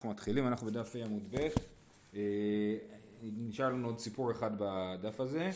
אנחנו 0.00 0.10
מתחילים, 0.10 0.46
אנחנו 0.46 0.66
בדף 0.66 0.96
ה 0.96 1.04
עמוד 1.04 1.22
ב', 1.30 1.48
אה, 2.14 2.20
נשאר 3.22 3.68
לנו 3.68 3.88
עוד 3.88 3.98
סיפור 3.98 4.30
אחד 4.30 4.50
בדף 4.58 5.20
הזה, 5.20 5.50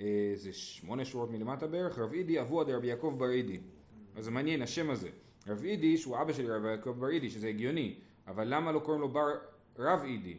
אה, 0.00 0.32
זה 0.34 0.52
שמונה 0.52 1.04
שורות 1.04 1.30
מלמטה 1.30 1.66
בערך, 1.66 1.98
רב 1.98 2.12
אידי 2.12 2.40
אבוה 2.40 2.64
דרבי 2.64 2.86
יעקב 2.86 3.14
בר 3.18 3.30
אידי, 3.30 3.60
אז 4.16 4.24
זה 4.24 4.30
מעניין 4.30 4.62
השם 4.62 4.90
הזה, 4.90 5.08
רב 5.46 5.64
אידי 5.64 5.98
שהוא 5.98 6.22
אבא 6.22 6.32
של 6.32 6.52
רבי 6.52 6.70
יעקב 6.70 6.90
בר 6.90 7.08
אידי, 7.08 7.30
שזה 7.30 7.48
הגיוני, 7.48 7.94
אבל 8.26 8.54
למה 8.54 8.72
לא 8.72 8.78
קוראים 8.78 9.00
לו 9.00 9.08
בר 9.08 9.28
רב 9.78 10.00
אידי? 10.04 10.38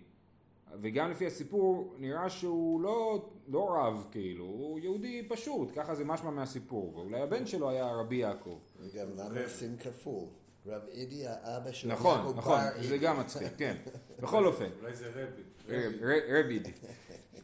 וגם 0.82 1.12
לפי 1.12 1.28
הסיפור 1.28 1.96
נראה 1.98 2.30
שהוא 2.30 2.82
לא, 2.82 3.30
לא 3.48 3.76
רב 3.76 4.07
כאילו, 4.12 4.46
הוא 4.46 4.80
יהודי 4.80 5.26
פשוט, 5.30 5.70
ככה 5.76 5.96
זה 5.96 6.05
משמע 6.05 6.30
מהסיפור, 6.30 6.96
ואולי 6.96 7.21
הבן 7.21 7.46
שלו 7.46 7.70
היה 7.70 7.96
רבי 7.96 8.16
יעקב. 8.16 8.60
וגם 8.80 9.07
למה 9.18 9.44
עושים 9.44 9.78
כפול? 9.78 10.26
רב 10.68 10.82
אידי 10.91 11.23
האבא 11.28 11.71
של 11.71 11.88
נכון, 11.88 12.20
יעקב 12.20 12.38
נכון, 12.38 12.59
בר 12.59 12.84
זה. 12.84 12.98
גם 12.98 13.20
מצחיק, 13.20 13.48
כן. 13.58 13.76
בכל 14.20 14.46
אופן, 14.46 14.66
אולי 14.82 14.96
זה 14.96 15.08
רבי. 15.09 15.41
רב- 15.70 15.94
רבי 16.30 16.54
אידי. 16.54 16.72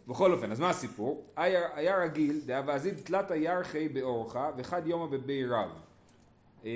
בכל 0.07 0.33
אופן, 0.33 0.51
אז 0.51 0.59
מה 0.59 0.69
הסיפור? 0.69 1.25
היה 1.35 1.97
רגיל, 2.03 2.41
דאבזיד 2.45 2.99
תלתא 3.03 3.33
ירחי 3.33 3.89
באורחה 3.89 4.51
וחד 4.57 4.81
יומא 4.87 5.05
בבי 5.05 5.45
רב. 5.45 5.69
אה, 6.65 6.69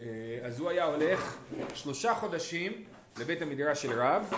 אה, 0.00 0.06
אז 0.42 0.60
הוא 0.60 0.70
היה 0.70 0.84
הולך 0.84 1.36
שלושה 1.74 2.14
חודשים 2.14 2.84
לבית 3.18 3.42
המדרש 3.42 3.82
של 3.82 4.00
רב 4.00 4.32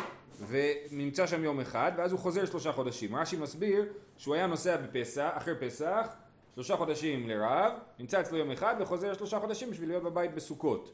ונמצא 0.48 1.26
שם 1.26 1.44
יום 1.44 1.60
אחד 1.60 1.92
ואז 1.96 2.12
הוא 2.12 2.20
חוזר 2.20 2.46
שלושה 2.46 2.72
חודשים. 2.72 3.16
רש"י 3.16 3.36
מסביר 3.36 3.84
שהוא 4.18 4.34
היה 4.34 4.46
נוסע 4.46 4.76
בפסח, 4.76 5.28
אחרי 5.34 5.54
פסח, 5.60 6.06
שלושה 6.56 6.76
חודשים 6.76 7.28
לרב, 7.28 7.72
נמצא 7.98 8.20
אצלו 8.20 8.38
יום 8.38 8.50
אחד 8.50 8.74
וחוזר 8.80 9.14
שלושה 9.14 9.40
חודשים 9.40 9.70
בשביל 9.70 9.88
להיות 9.88 10.02
בבית 10.02 10.34
בסוכות. 10.34 10.92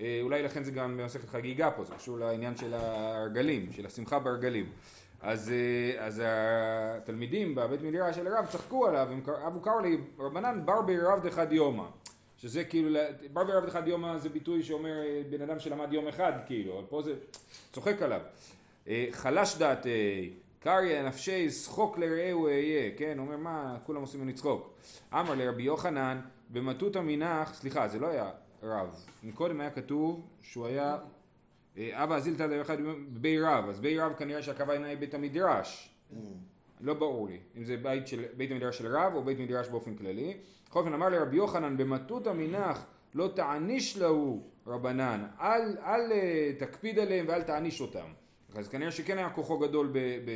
אה, 0.00 0.18
אולי 0.22 0.42
לכן 0.42 0.64
זה 0.64 0.70
גם 0.70 0.96
במסכת 0.96 1.28
חגיגה 1.28 1.70
פה, 1.70 1.84
זה 1.84 1.94
קשור 1.94 2.18
לעניין 2.18 2.56
של 2.56 2.74
הרגלים, 2.74 3.72
של 3.72 3.86
השמחה 3.86 4.18
ברגלים. 4.18 4.70
אז, 5.20 5.50
אה, 5.52 6.06
אז 6.06 6.22
התלמידים 6.24 7.54
בבית 7.54 7.82
מדרש 7.82 8.16
של 8.16 8.26
הרב 8.26 8.46
צחקו 8.46 8.86
עליו, 8.86 9.08
אבו 9.46 9.60
קראו 9.60 9.80
לי 9.80 9.98
רבנן 10.18 10.66
בר 10.66 10.82
ברב 10.82 11.26
דחד 11.26 11.52
יומא. 11.52 11.86
שזה 12.38 12.64
כאילו, 12.64 13.00
בר 13.32 13.44
ברב 13.44 13.66
דחד 13.66 13.88
יומא 13.88 14.18
זה 14.18 14.28
ביטוי 14.28 14.62
שאומר 14.62 15.02
אה, 15.02 15.22
בן 15.30 15.42
אדם 15.42 15.58
שלמד 15.58 15.92
יום 15.92 16.08
אחד 16.08 16.32
כאילו, 16.46 16.82
פה 16.88 17.02
זה 17.02 17.14
צוחק 17.72 18.02
עליו. 18.02 18.20
חלש 19.12 19.56
דעתי, 19.56 20.32
קריא 20.64 21.02
נפשי 21.02 21.50
שחוק 21.50 21.98
לרעהו 21.98 22.46
אהיה, 22.46 22.90
כן, 22.96 23.18
אומר 23.18 23.36
מה, 23.36 23.78
כולם 23.86 24.00
עושים 24.00 24.20
ממני 24.20 24.32
צחוק. 24.32 24.74
אמר 25.12 25.34
לרבי 25.34 25.62
יוחנן, 25.62 26.20
במטותא 26.50 26.98
מנח, 26.98 27.54
סליחה, 27.54 27.88
זה 27.88 27.98
לא 27.98 28.06
היה 28.06 28.30
רב, 28.62 29.04
מקודם 29.22 29.60
היה 29.60 29.70
כתוב 29.70 30.28
שהוא 30.42 30.66
היה 30.66 30.98
אה, 31.78 32.04
אבא 32.04 32.16
אזיל 32.16 32.36
תלת 32.36 32.66
אחד 32.66 32.76
בי 33.08 33.40
רב, 33.40 33.68
אז 33.68 33.80
בי 33.80 33.98
רב 33.98 34.12
כנראה 34.12 34.42
שהכוונה 34.42 34.86
היא 34.86 34.98
בית 34.98 35.14
המדרש. 35.14 35.94
לא 36.80 36.94
ברור 36.94 37.28
לי, 37.28 37.38
אם 37.56 37.64
זה 37.64 37.76
בית, 37.76 38.06
של, 38.06 38.24
בית 38.36 38.50
המדרש 38.50 38.78
של 38.78 38.96
רב 38.96 39.14
או 39.14 39.24
בית 39.24 39.38
מדרש 39.38 39.68
באופן 39.68 39.94
כללי. 39.94 40.36
בכל 40.68 40.78
אופן 40.78 40.92
אמר 40.92 41.08
לרבי 41.08 41.36
יוחנן 41.36 41.76
במטותא 41.76 42.32
מנח 42.32 42.86
לא 43.14 43.30
תעניש 43.34 43.98
להו 43.98 44.42
רבנן, 44.66 45.26
אל, 45.40 45.76
אל 45.78 46.12
אה, 46.12 46.52
תקפיד 46.58 46.98
עליהם 46.98 47.26
ואל 47.28 47.42
תעניש 47.42 47.80
אותם. 47.80 48.23
אז 48.54 48.68
כנראה 48.68 48.90
שכן 48.90 49.18
היה 49.18 49.30
כוחו 49.30 49.58
גדול 49.58 49.86
ב, 49.92 49.98
ב, 49.98 50.30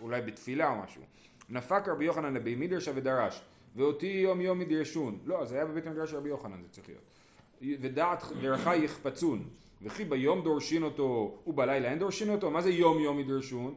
אולי 0.00 0.20
בתפילה 0.20 0.70
או 0.70 0.76
משהו. 0.76 1.02
נפק 1.50 1.88
רבי 1.88 2.04
יוחנן 2.04 2.34
לבי 2.34 2.54
מדרשה 2.54 2.90
ודרש, 2.94 3.42
ואותי 3.76 4.06
יום 4.06 4.40
יום 4.40 4.60
ידרשון. 4.60 5.18
לא, 5.24 5.44
זה 5.44 5.54
היה 5.54 5.64
בבית 5.64 5.86
המדרש 5.86 6.10
של 6.10 6.16
רבי 6.16 6.28
יוחנן 6.28 6.62
זה 6.62 6.68
צריך 6.68 6.88
להיות. 6.88 7.80
ודעת 7.80 8.22
דרכה 8.40 8.76
יחפצון, 8.76 9.44
וכי 9.82 10.04
ביום 10.04 10.42
דורשין 10.42 10.82
אותו 10.82 11.38
ובלילה 11.46 11.90
אין 11.90 11.98
דורשין 11.98 12.30
אותו, 12.30 12.50
מה 12.50 12.62
זה 12.62 12.70
יום 12.70 12.98
יום 12.98 13.20
ידרשון? 13.20 13.74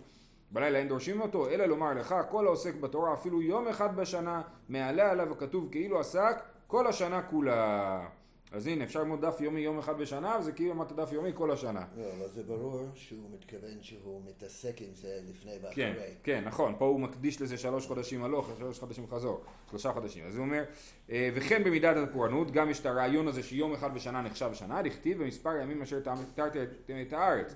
בלילה 0.51 0.79
אין 0.79 0.87
דורשים 0.87 1.21
אותו, 1.21 1.49
אלא 1.49 1.65
לומר 1.65 1.93
לך, 1.93 2.15
כל 2.29 2.47
העוסק 2.47 2.75
בתורה 2.75 3.13
אפילו 3.13 3.41
יום 3.41 3.67
אחד 3.67 3.95
בשנה, 3.95 4.41
מעלה 4.69 5.11
עליו 5.11 5.31
הכתוב 5.31 5.67
כאילו 5.71 5.99
עסק 5.99 6.43
כל 6.67 6.87
השנה 6.87 7.21
כולה. 7.21 8.07
אז 8.51 8.67
הנה, 8.67 8.83
אפשר 8.83 8.99
ללמוד 8.99 9.25
דף 9.25 9.41
יומי 9.41 9.59
יום 9.59 9.79
אחד 9.79 9.97
בשנה, 9.97 10.37
וזה 10.39 10.51
כאילו 10.51 10.73
למדת 10.73 10.91
דף 10.91 11.09
יומי 11.13 11.31
כל 11.33 11.51
השנה. 11.51 11.85
לא, 11.97 12.03
אבל 12.17 12.29
זה 12.29 12.43
ברור 12.43 12.87
שהוא 12.95 13.29
מתכוון 13.33 13.77
שהוא 13.81 14.21
מתעסק 14.29 14.81
עם 14.81 14.93
זה 14.93 15.19
לפני 15.29 15.51
כן, 15.51 15.93
ואחרי. 15.95 16.13
כן, 16.23 16.43
נכון, 16.45 16.75
פה 16.77 16.85
הוא 16.85 16.99
מקדיש 16.99 17.41
לזה 17.41 17.57
שלוש 17.57 17.87
חודשים 17.87 18.23
הלוך, 18.23 18.49
שלוש 18.57 18.79
חודשים 18.79 19.07
חזור, 19.07 19.41
שלושה 19.69 19.91
חודשים. 19.93 20.23
אז 20.27 20.35
הוא 20.35 20.45
אומר, 20.45 20.63
אה, 21.09 21.29
וכן 21.33 21.63
במידת 21.63 21.97
הפורענות, 21.97 22.51
גם 22.51 22.69
יש 22.69 22.79
את 22.79 22.85
הרעיון 22.85 23.27
הזה 23.27 23.43
שיום 23.43 23.73
אחד 23.73 23.93
בשנה 23.93 24.21
נחשב 24.21 24.49
שנה, 24.53 24.81
דכתיב 24.81 25.23
במספר 25.23 25.49
הימים 25.49 25.81
אשר 25.81 25.99
תרתי 26.35 26.59
את 27.01 27.13
הארץ. 27.13 27.53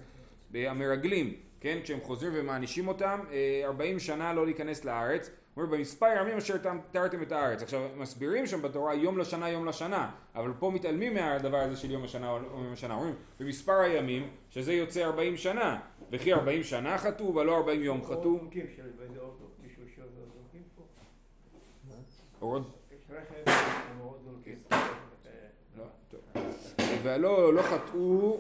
המרגלים, 0.53 1.33
כן, 1.59 1.79
כשהם 1.83 1.99
חוזרים 2.01 2.31
ומענישים 2.35 2.87
אותם, 2.87 3.19
אה, 3.31 3.61
40 3.65 3.99
שנה 3.99 4.33
לא 4.33 4.45
להיכנס 4.45 4.85
לארץ, 4.85 5.29
אומר 5.57 5.67
במספר 5.67 6.07
ימים 6.21 6.37
אשר 6.37 6.57
תרתם 6.91 7.21
את 7.21 7.31
הארץ. 7.31 7.63
עכשיו 7.63 7.89
מסבירים 7.97 8.47
שם 8.47 8.61
בתורה 8.61 8.93
יום 8.95 9.17
לשנה 9.17 9.49
יום 9.49 9.65
לשנה, 9.67 10.11
אבל 10.35 10.51
פה 10.59 10.69
מתעלמים 10.71 11.13
מהדבר 11.13 11.57
הזה 11.57 11.75
של 11.77 11.91
יום 11.91 12.03
השנה 12.03 12.31
או 12.31 12.37
יום 12.63 12.73
השנה, 12.73 12.93
אומרים 12.93 13.15
במספר 13.39 13.73
הימים 13.79 14.29
שזה 14.49 14.73
יוצא 14.73 15.03
40 15.03 15.37
שנה, 15.37 15.79
וכי 16.11 16.33
40 16.33 16.63
שנה 16.63 16.97
חטאו 16.97 17.35
ולא 17.35 17.57
40 17.57 17.83
יום 17.83 18.03
חטאו. 18.05 18.37
זורקים. 18.39 18.65
לא. 25.77 25.83
ולא 27.03 27.53
לא 27.53 27.61
חטאו, 27.61 28.39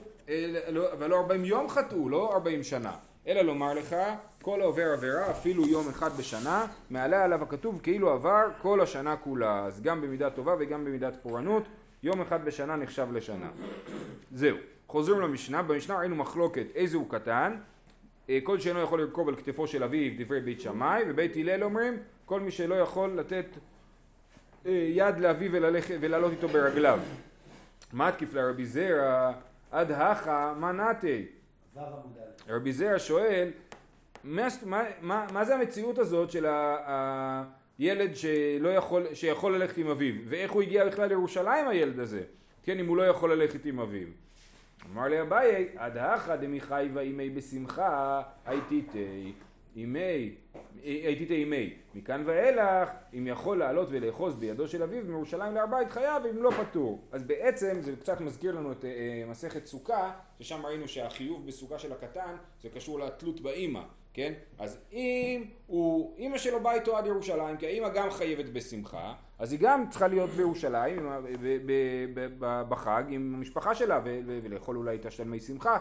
לא- 0.69 0.87
ולא 0.99 1.15
40 1.19 1.45
יום 1.45 1.69
חטאו, 1.69 2.09
לא 2.09 2.33
40 2.33 2.63
שנה. 2.63 2.97
אלא 3.31 3.41
לומר 3.41 3.73
לך, 3.73 3.95
כל 4.41 4.61
העובר 4.61 4.91
עבירה, 4.93 5.31
אפילו 5.31 5.67
יום 5.67 5.89
אחד 5.89 6.17
בשנה, 6.17 6.65
מעלה 6.89 7.23
עליו 7.23 7.43
הכתוב 7.43 7.79
כאילו 7.83 8.09
עבר 8.09 8.43
כל 8.61 8.81
השנה 8.81 9.15
כולה. 9.15 9.65
אז 9.65 9.81
גם 9.81 10.01
במידה 10.01 10.29
טובה 10.29 10.55
וגם 10.59 10.85
במידת 10.85 11.17
פורענות, 11.21 11.63
יום 12.03 12.21
אחד 12.21 12.45
בשנה 12.45 12.75
נחשב 12.75 13.07
לשנה. 13.13 13.49
זהו. 14.31 14.57
חוזרים 14.87 15.19
למשנה, 15.21 15.61
במשנה 15.61 15.97
ראינו 15.97 16.15
מחלוקת 16.15 16.65
איזה 16.75 16.97
הוא 16.97 17.09
קטן, 17.09 17.55
אה, 18.29 18.39
כל 18.43 18.59
שאינו 18.59 18.79
יכול 18.79 19.01
לרכוב 19.01 19.29
על 19.29 19.35
כתפו 19.35 19.67
של 19.67 19.83
אביו, 19.83 20.11
דברי 20.17 20.41
בית 20.41 20.61
שמאי, 20.61 21.03
ובית 21.07 21.35
הלל 21.35 21.63
אומרים, 21.63 21.97
כל 22.25 22.39
מי 22.39 22.51
שלא 22.51 22.75
יכול 22.75 23.09
לתת 23.09 23.45
אה, 24.65 24.71
יד 24.71 25.19
לאביו 25.19 25.51
ולעלות 26.01 26.31
איתו 26.31 26.47
ברגליו. 26.47 26.99
מתקיף 27.93 28.33
לרבי 28.33 28.65
זרע, 28.65 29.31
עד 29.71 29.91
הכא 29.91 30.53
מה 30.57 30.71
נתי? 30.71 31.25
רבי 32.47 32.73
זרע 32.73 32.99
שואל, 32.99 33.51
מה, 34.23 34.47
מה, 35.01 35.27
מה, 35.31 35.45
זה 35.45 35.55
המציאות 35.55 35.97
הזאת 35.97 36.31
של 36.31 36.45
הילד 37.79 38.15
שלא 38.15 38.69
יכול, 38.69 39.13
שיכול 39.13 39.55
ללכת 39.55 39.77
עם 39.77 39.87
אביו, 39.87 40.13
ואיך 40.27 40.51
הוא 40.51 40.61
הגיע 40.61 40.85
בכלל 40.85 41.07
לירושלים 41.07 41.67
הילד 41.67 41.99
הזה, 41.99 42.23
כן, 42.63 42.79
אם 42.79 42.87
הוא 42.87 42.97
לא 42.97 43.03
יכול 43.03 43.33
ללכת 43.33 43.65
עם 43.65 43.79
אביו. 43.79 44.07
אמר 44.93 45.07
לי 45.07 45.21
אביי, 45.21 45.69
עד 45.75 45.97
הכא 45.97 46.35
דמי 46.35 46.61
חייבה 46.61 47.01
אימי 47.01 47.29
בשמחה, 47.29 48.21
הייתיתי 48.45 49.33
אימי, 49.75 50.35
הייתיתי 50.83 51.35
אימי. 51.35 51.73
מכאן 51.95 52.21
ואילך, 52.25 52.89
אם 53.13 53.27
יכול 53.27 53.57
לעלות 53.57 53.87
ולאחוז 53.91 54.35
בידו 54.35 54.67
של 54.67 54.83
אביו 54.83 55.03
מירושלים 55.05 55.53
להר 55.55 55.65
בית 55.65 55.91
חייב, 55.91 56.25
אם 56.25 56.43
לא 56.43 56.51
פטור. 56.51 57.01
אז 57.11 57.23
בעצם 57.23 57.77
זה 57.81 57.95
קצת 57.95 58.21
מזכיר 58.21 58.55
לנו 58.55 58.71
את 58.71 58.85
אה, 58.85 59.23
מסכת 59.27 59.65
סוכה, 59.65 60.11
ששם 60.39 60.65
ראינו 60.65 60.87
שהחיוב 60.87 61.47
בסוכה 61.47 61.79
של 61.79 61.91
הקטן 61.91 62.35
זה 62.63 62.69
קשור 62.69 62.99
לתלות 62.99 63.41
באימא, 63.41 63.81
כן? 64.13 64.33
אז 64.59 64.79
אם 64.93 65.43
הוא, 65.67 66.17
אימא 66.17 66.37
שלו 66.37 66.59
באה 66.63 66.73
איתו 66.73 66.97
עד 66.97 67.05
ירושלים, 67.05 67.57
כי 67.57 67.65
האימא 67.65 67.89
גם 67.89 68.11
חייבת 68.11 68.45
בשמחה, 68.45 69.13
אז 69.39 69.51
היא 69.51 69.59
גם 69.59 69.89
צריכה 69.89 70.07
להיות 70.07 70.29
בירושלים 70.29 71.07
ה- 71.07 71.21
ב- 71.21 71.27
ב- 71.41 72.05
ב- 72.13 72.29
ב- 72.39 72.63
בחג 72.69 73.03
עם 73.09 73.33
המשפחה 73.37 73.75
שלה 73.75 74.01
ו- 74.05 74.19
ו- 74.25 74.39
ולאכול 74.43 74.77
אולי 74.77 74.95
את 74.95 75.05
השלמי 75.05 75.39
שמחה. 75.39 75.77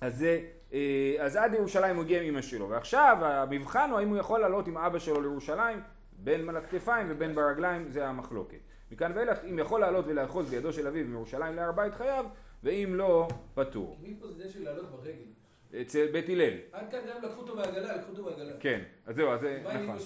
אז, 0.00 0.18
זה, 0.18 0.40
אה, 0.72 1.16
אז 1.18 1.36
עד 1.36 1.54
ירושלים 1.54 1.96
הוא 1.96 2.04
הגיע 2.04 2.22
עם 2.22 2.28
אמא 2.28 2.42
שלו, 2.42 2.68
ועכשיו 2.68 3.16
המבחן 3.20 3.90
הוא 3.90 3.98
האם 3.98 4.08
הוא 4.08 4.16
יכול 4.16 4.40
לעלות 4.40 4.68
עם 4.68 4.78
אבא 4.78 4.98
שלו 4.98 5.20
לירושלים, 5.20 5.80
בין 6.12 6.48
על 6.48 6.56
הכתפיים 6.56 7.06
ובין 7.10 7.34
ברגליים, 7.34 7.88
זה 7.88 8.06
המחלוקת. 8.06 8.58
מכאן 8.90 9.12
ואילך, 9.14 9.38
אם 9.50 9.58
יכול 9.58 9.80
לעלות 9.80 10.04
ולאחוז 10.06 10.50
בידו 10.50 10.72
של 10.72 10.86
אביו 10.86 11.06
מירושלים 11.06 11.56
להר 11.56 11.72
בית 11.72 11.94
חייב, 11.94 12.26
ואם 12.62 12.94
לא, 12.94 13.28
פטור. 13.54 13.98
מי 14.02 14.16
פה 14.20 14.26
זה 14.30 14.48
של 14.48 14.64
לעלות 14.64 14.90
ברגל? 14.90 15.80
אצל 15.80 16.06
בית 16.12 16.28
הלל, 16.28 16.54
עד 16.72 16.90
כאן 16.90 16.98
גם 17.08 17.22
לקחו 17.22 17.40
אותו 17.40 17.56
בעגלה, 17.56 17.96
לקחו 17.96 18.10
אותו 18.10 18.24
בעגלה. 18.24 18.52
כן, 18.60 18.82
אז 19.06 19.16
זהו, 19.16 19.32
אז 19.32 19.40
זה 19.40 19.60
מה 19.64 19.70
עם 19.70 19.82
נכון. 19.82 19.96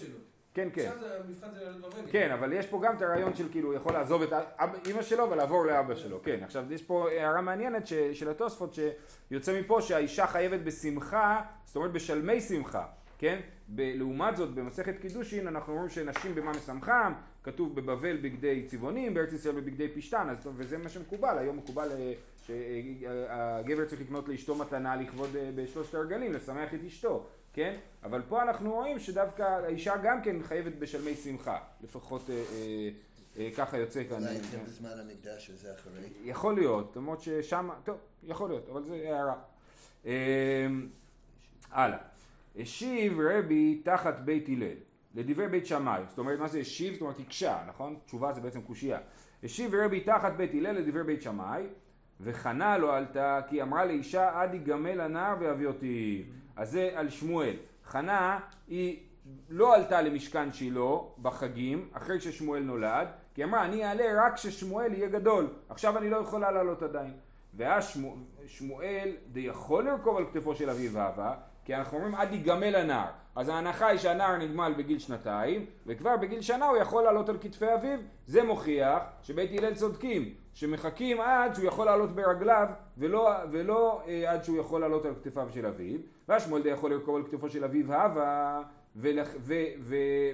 אמא? 0.58 0.70
כן, 0.70 0.82
כן. 0.82 0.88
עכשיו 0.88 1.00
זה- 1.00 1.16
המבחן 1.24 1.46
זה 1.54 1.64
לעלות 1.64 1.94
ברגל. 1.94 2.08
כן, 2.12 2.30
אבל 2.30 2.52
יש 2.52 2.66
פה 2.66 2.80
גם 2.84 2.96
את 2.96 3.02
הרעיון 3.02 3.34
של 3.34 3.48
כאילו, 3.50 3.68
הוא 3.68 3.74
יכול 3.76 3.92
לעזוב 3.92 4.22
את 4.22 4.32
אימא 4.86 5.02
שלו 5.02 5.30
ולעבור 5.30 5.66
לאבא 5.66 5.94
שלו. 5.94 6.22
כן, 6.22 6.40
עכשיו 6.44 6.72
יש 6.72 6.82
פה 6.82 7.08
הערה 7.10 7.40
מעניינת 7.40 7.86
ש- 7.86 7.92
של 7.94 8.28
התוספות 8.30 8.74
שיוצא 9.30 9.60
מפה 9.60 9.82
שהאישה 9.82 10.26
חייבת 10.26 10.60
בשמחה, 10.60 11.42
זאת 11.64 11.76
אומרת 11.76 11.92
בשלמי 11.92 12.40
שמחה, 12.40 12.86
כן? 13.18 13.40
ב- 13.68 13.92
לעומת 13.96 14.36
זאת, 14.36 14.54
במסכת 14.54 14.98
קידושין 15.00 15.46
אנחנו 15.48 15.72
אומרים 15.72 15.88
שנשים 15.90 16.34
במה 16.34 16.50
משמחם, 16.50 17.12
כתוב 17.42 17.74
בבבל 17.80 18.16
בגדי 18.16 18.62
צבעונים, 18.66 19.14
בארץ 19.14 19.32
ישראל 19.32 19.54
בבגדי 19.54 19.88
פשתן, 19.88 20.26
אז, 20.30 20.48
וזה 20.56 20.78
מה 20.78 20.88
שמקובל, 20.88 21.38
היום 21.38 21.56
מקובל 21.56 21.88
אה, 21.92 22.12
שהגבר 22.46 23.84
צריך 23.84 24.00
לקנות 24.00 24.28
לאשתו 24.28 24.54
מתנה 24.54 24.96
לכבוד 24.96 25.36
אה, 25.36 25.50
בשלושת 25.54 25.94
הרגלים, 25.94 26.32
לשמח 26.32 26.74
את 26.74 26.80
אשתו, 26.86 27.26
כן? 27.52 27.76
אבל 28.02 28.22
פה 28.28 28.42
אנחנו 28.42 28.72
רואים 28.72 28.98
שדווקא 28.98 29.42
האישה 29.42 29.96
גם 29.96 30.22
כן 30.22 30.42
חייבת 30.42 30.72
בשלמי 30.78 31.14
שמחה, 31.14 31.58
לפחות 31.82 32.30
אה, 32.30 32.34
אה, 32.34 32.90
אה, 33.38 33.50
ככה 33.56 33.78
יוצא 33.78 34.04
כאן. 34.04 34.22
אולי 34.22 34.38
זה 34.38 34.58
בזמן 34.66 34.90
המקדש 34.90 35.50
וזה 35.50 35.74
אחרי. 35.74 35.92
יכול 36.24 36.54
להיות, 36.54 36.96
למרות 36.96 37.22
ששם, 37.22 37.70
טוב, 37.84 37.96
יכול 38.22 38.50
להיות, 38.50 38.68
אבל 38.68 38.84
זה 38.84 38.94
הערה. 38.94 39.36
אה, 40.06 40.66
הלאה. 41.70 41.98
השיב 42.56 43.20
רבי 43.20 43.80
תחת 43.84 44.18
בית 44.24 44.48
הלל, 44.48 44.76
לדברי 45.14 45.48
בית 45.48 45.66
שמאי, 45.66 46.02
זאת 46.08 46.18
אומרת 46.18 46.38
מה 46.38 46.48
זה 46.48 46.58
השיב? 46.58 46.92
זאת 46.92 47.02
אומרת 47.02 47.20
הקשה, 47.20 47.64
נכון? 47.68 47.96
תשובה 48.06 48.32
זה 48.32 48.40
בעצם 48.40 48.62
קושייה. 48.62 48.98
השיב 49.44 49.74
רבי 49.74 50.00
תחת 50.00 50.32
בית 50.36 50.50
הלל 50.54 50.72
לדברי 50.72 51.04
בית 51.04 51.22
שמאי, 51.22 51.66
וחנה 52.20 52.78
לא 52.78 52.96
עלתה 52.96 53.40
כי 53.48 53.62
אמרה 53.62 53.84
לאישה 53.84 54.40
עד 54.40 54.54
יגמל 54.54 55.00
הנער 55.00 55.36
ויביא 55.40 55.66
אותי. 55.66 56.24
אז 56.56 56.70
זה 56.70 56.90
על 56.94 57.10
שמואל. 57.10 57.56
חנה 57.84 58.38
היא 58.68 58.98
לא 59.48 59.74
עלתה 59.74 60.02
למשכן 60.02 60.52
שילה 60.52 60.90
בחגים 61.22 61.88
אחרי 61.92 62.20
ששמואל 62.20 62.62
נולד, 62.62 63.08
כי 63.34 63.44
אמרה 63.44 63.64
אני 63.64 63.84
אעלה 63.84 64.26
רק 64.26 64.34
כששמואל 64.34 64.92
יהיה 64.92 65.08
גדול, 65.08 65.48
עכשיו 65.68 65.98
אני 65.98 66.10
לא 66.10 66.16
יכולה 66.16 66.50
לעלות 66.50 66.82
עדיין. 66.82 67.12
ואז 67.54 67.88
שמו, 67.88 68.16
שמואל 68.46 69.10
די 69.32 69.40
יכול 69.40 69.84
לרכוב 69.84 70.16
על 70.16 70.24
כתפו 70.24 70.54
של 70.54 70.70
אביו 70.70 70.92
ואבא, 70.92 71.34
כי 71.64 71.74
אנחנו 71.74 71.96
אומרים 71.96 72.14
עד 72.14 72.32
יגמל 72.32 72.76
הנער. 72.76 73.10
אז 73.36 73.48
ההנחה 73.48 73.86
היא 73.86 73.98
שהנער 73.98 74.36
נגמל 74.36 74.74
בגיל 74.76 74.98
שנתיים, 74.98 75.66
וכבר 75.86 76.16
בגיל 76.16 76.40
שנה 76.40 76.66
הוא 76.66 76.76
יכול 76.76 77.02
לעלות 77.02 77.28
על 77.28 77.38
כתפי 77.40 77.74
אביו. 77.74 77.98
זה 78.26 78.42
מוכיח 78.42 79.02
שבית 79.22 79.50
הלל 79.58 79.74
צודקים, 79.74 80.34
שמחכים 80.54 81.20
עד 81.20 81.54
שהוא 81.54 81.64
יכול 81.64 81.86
לעלות 81.86 82.12
ברגליו, 82.12 82.68
ולא, 82.98 83.30
ולא 83.50 84.02
אה, 84.08 84.32
עד 84.32 84.44
שהוא 84.44 84.58
יכול 84.58 84.80
לעלות 84.80 85.04
על 85.04 85.14
כתפיו 85.14 85.48
של 85.50 85.66
אביו. 85.66 86.00
ואז 86.28 86.44
שמואל 86.44 86.62
די 86.62 86.68
יכול 86.68 86.90
לרכוב 86.90 87.16
על 87.16 87.22
כתפו 87.22 87.48
של 87.48 87.64
אביו 87.64 87.86
ו, 88.96 89.08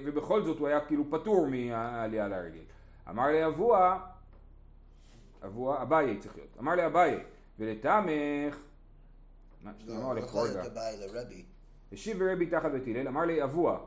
ובכל 0.05 0.43
זאת 0.43 0.59
הוא 0.59 0.67
היה 0.67 0.79
כאילו 0.79 1.03
פטור 1.09 1.47
מהעלייה 1.47 2.27
לרגל. 2.27 2.63
אמר 3.09 3.27
לי 3.27 3.45
אבוה, 3.45 3.99
אבוה, 5.45 5.81
אביי 5.81 6.17
צריך 6.17 6.35
להיות. 6.35 6.49
אמר 6.59 6.75
לי 6.75 6.85
אביי, 6.85 7.19
ולתמך, 7.59 8.57
מה, 9.67 9.73
לא, 9.85 9.97
אמר 9.97 10.05
הוא 10.05 10.13
לי 10.13 10.21
יכול 10.21 10.49
רגע. 10.49 10.63
השיב 11.91 12.21
רבי 12.21 12.45
תחת 12.45 12.71
בית 12.71 12.83
הלל, 12.87 13.07
אמר 13.07 13.21
לי 13.21 13.43
אבוה, 13.43 13.77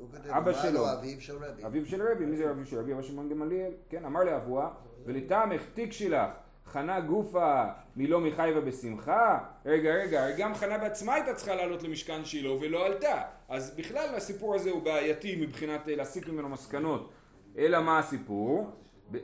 כותב, 0.00 0.30
אבא 0.30 0.52
שלו. 0.52 0.72
לו 0.72 0.92
אביו 0.92 1.20
של 1.20 1.36
רבי. 1.36 1.66
אביו 1.66 1.86
של 1.86 2.02
רבי, 2.02 2.26
מי 2.26 2.36
זה 2.36 2.50
אביו 2.50 2.66
של 2.66 2.78
רבי? 2.78 2.92
אבא 2.92 3.02
שמעון 3.02 3.28
גמליאל, 3.28 3.72
כן, 3.88 4.04
אמר 4.04 4.20
לי 4.20 4.36
אבוה, 4.36 4.70
ולתמך 5.04 5.62
תיק 5.74 5.92
שלך, 5.92 6.30
חנה 6.66 7.00
גופה 7.00 7.64
מלא 7.96 8.20
מחייבה 8.20 8.60
בשמחה? 8.60 9.38
רגע, 9.66 9.94
רגע, 9.94 10.30
גם 10.38 10.54
חנה 10.54 10.78
בעצמה 10.78 11.14
הייתה 11.14 11.34
צריכה 11.34 11.54
לעלות 11.54 11.82
למשכן 11.82 12.24
שילה 12.24 12.52
ולא 12.52 12.86
עלתה. 12.86 13.22
אז 13.48 13.76
בכלל 13.76 14.14
הסיפור 14.14 14.54
הזה 14.54 14.70
הוא 14.70 14.82
בעייתי 14.82 15.36
מבחינת 15.46 15.88
אה, 15.88 15.96
להסיק 15.96 16.28
ממנו 16.28 16.48
מסקנות. 16.48 17.12
אלא 17.58 17.80
מה 17.80 17.98
הסיפור? 17.98 18.70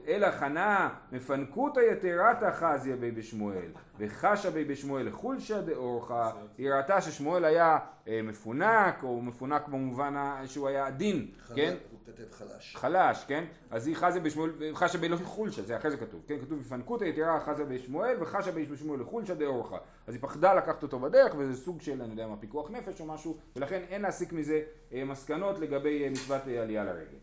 אלא 0.08 0.30
חנה 0.30 0.88
מפנקותא 1.12 1.80
יתרתא 1.80 2.50
חזיה 2.52 2.96
בי 2.96 3.10
בשמואל 3.10 3.68
וחשה 3.98 4.50
בי 4.50 4.64
בשמואל 4.64 5.10
חולשא 5.10 5.60
דאורחא 5.60 6.30
היא 6.58 6.70
ראתה 6.70 7.00
ששמואל 7.00 7.44
היה 7.44 7.78
אה, 8.08 8.20
מפונק 8.22 9.02
או 9.02 9.22
מפונק 9.22 9.68
במובן 9.68 10.14
שהוא 10.46 10.68
היה 10.68 10.86
עדין, 10.86 11.26
כן? 11.54 11.74
הוא 11.90 11.98
כותב 12.06 12.32
חלש. 12.32 12.76
חלש, 12.76 13.24
כן? 13.28 13.44
אז 13.70 13.86
היא 13.86 13.96
חזה 13.96 14.20
בשמואל, 14.20 14.50
חשה 14.74 14.98
בי 14.98 15.08
לא 15.08 15.16
זה 15.48 15.76
אחרי 15.76 15.90
זה 15.90 15.96
כתוב, 15.96 16.20
כן? 16.26 16.38
כתוב 16.40 16.58
בפנקותא 16.58 17.04
יתרה 17.04 17.40
חזה 17.40 17.64
בשמואל 17.64 18.16
וחשה 18.20 18.52
בי 18.52 18.66
בשמואל 18.66 19.00
לחולשא 19.00 19.34
דאורחא. 19.34 19.76
אז 20.06 20.14
היא 20.14 20.22
פחדה 20.22 20.54
לקחת 20.54 20.82
אותו 20.82 20.98
בדרך 20.98 21.34
וזה 21.38 21.56
סוג 21.56 21.80
של, 21.80 22.02
אני 22.02 22.10
יודע 22.10 22.26
מה, 22.26 22.36
פיקוח 22.36 22.70
נפש 22.70 23.00
או 23.00 23.06
משהו, 23.06 23.36
ולכן 23.56 23.82
אין 23.88 24.02
להסיק 24.02 24.32
מזה 24.32 24.60
אה, 24.92 25.04
מסקנות 25.04 25.58
לגבי 25.58 26.04
אה, 26.04 26.10
מצוות 26.10 26.42
עלייה 26.46 26.84
לרגל. 26.84 27.18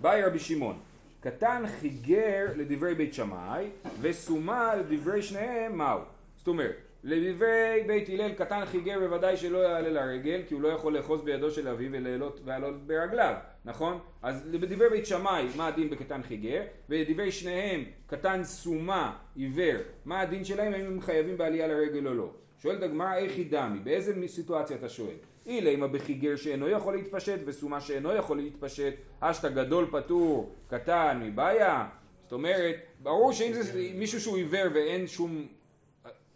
באי 0.00 0.22
רבי 0.22 0.38
שמעון, 0.38 0.78
קטן 1.24 1.64
חיגר 1.80 2.46
לדברי 2.56 2.94
בית 2.94 3.14
שמאי 3.14 3.70
וסומה 4.00 4.74
לדברי 4.74 5.22
שניהם 5.22 5.78
מהו? 5.78 6.00
זאת 6.36 6.48
אומרת, 6.48 6.76
לדברי 7.04 7.84
בית 7.86 8.08
הלל 8.08 8.32
קטן 8.32 8.64
חיגר 8.66 8.98
בוודאי 8.98 9.36
שלא 9.36 9.58
יעלה 9.58 9.88
לרגל 9.88 10.42
כי 10.48 10.54
הוא 10.54 10.62
לא 10.62 10.68
יכול 10.68 10.96
לאחוז 10.96 11.22
בידו 11.22 11.50
של 11.50 11.68
אביו 11.68 11.92
ולעלות 11.92 12.40
ברגליו, 12.86 13.34
נכון? 13.64 13.98
אז 14.22 14.48
בדברי 14.50 14.90
בית 14.90 15.06
שמאי 15.06 15.46
מה 15.56 15.66
הדין 15.66 15.90
בקטן 15.90 16.22
חיגר 16.22 16.62
ולדברי 16.88 17.32
שניהם 17.32 17.84
קטן 18.06 18.44
סומה 18.44 19.16
עיוור 19.36 19.76
מה 20.04 20.20
הדין 20.20 20.44
שלהם 20.44 20.72
האם 20.72 20.86
הם 20.86 21.00
חייבים 21.00 21.36
בעלייה 21.36 21.66
לרגל 21.66 22.08
או 22.08 22.14
לא? 22.14 22.30
שואלת 22.58 22.82
הגמרא 22.82 23.16
איך 23.16 23.32
היא 23.36 23.50
דמי 23.50 23.78
באיזה 23.78 24.28
סיטואציה 24.28 24.76
אתה 24.76 24.88
שואל? 24.88 25.16
אילימה 25.46 25.88
בחיגר 25.88 26.36
שאינו 26.36 26.68
יכול 26.68 26.96
להתפשט 26.96 27.40
וסומה 27.44 27.80
שאינו 27.80 28.12
יכול 28.12 28.36
להתפשט 28.36 28.94
אשתא 29.20 29.48
גדול 29.48 29.86
פטור 29.90 30.52
קטן 30.68 31.20
מבעיה. 31.24 31.86
זאת 32.22 32.32
אומרת 32.32 32.76
ברור 33.02 33.32
שאם 33.32 33.52
זה 33.52 33.90
מישהו 33.94 34.20
שהוא 34.20 34.36
עיוור 34.36 34.64
ואין 34.74 35.06
שום 35.06 35.46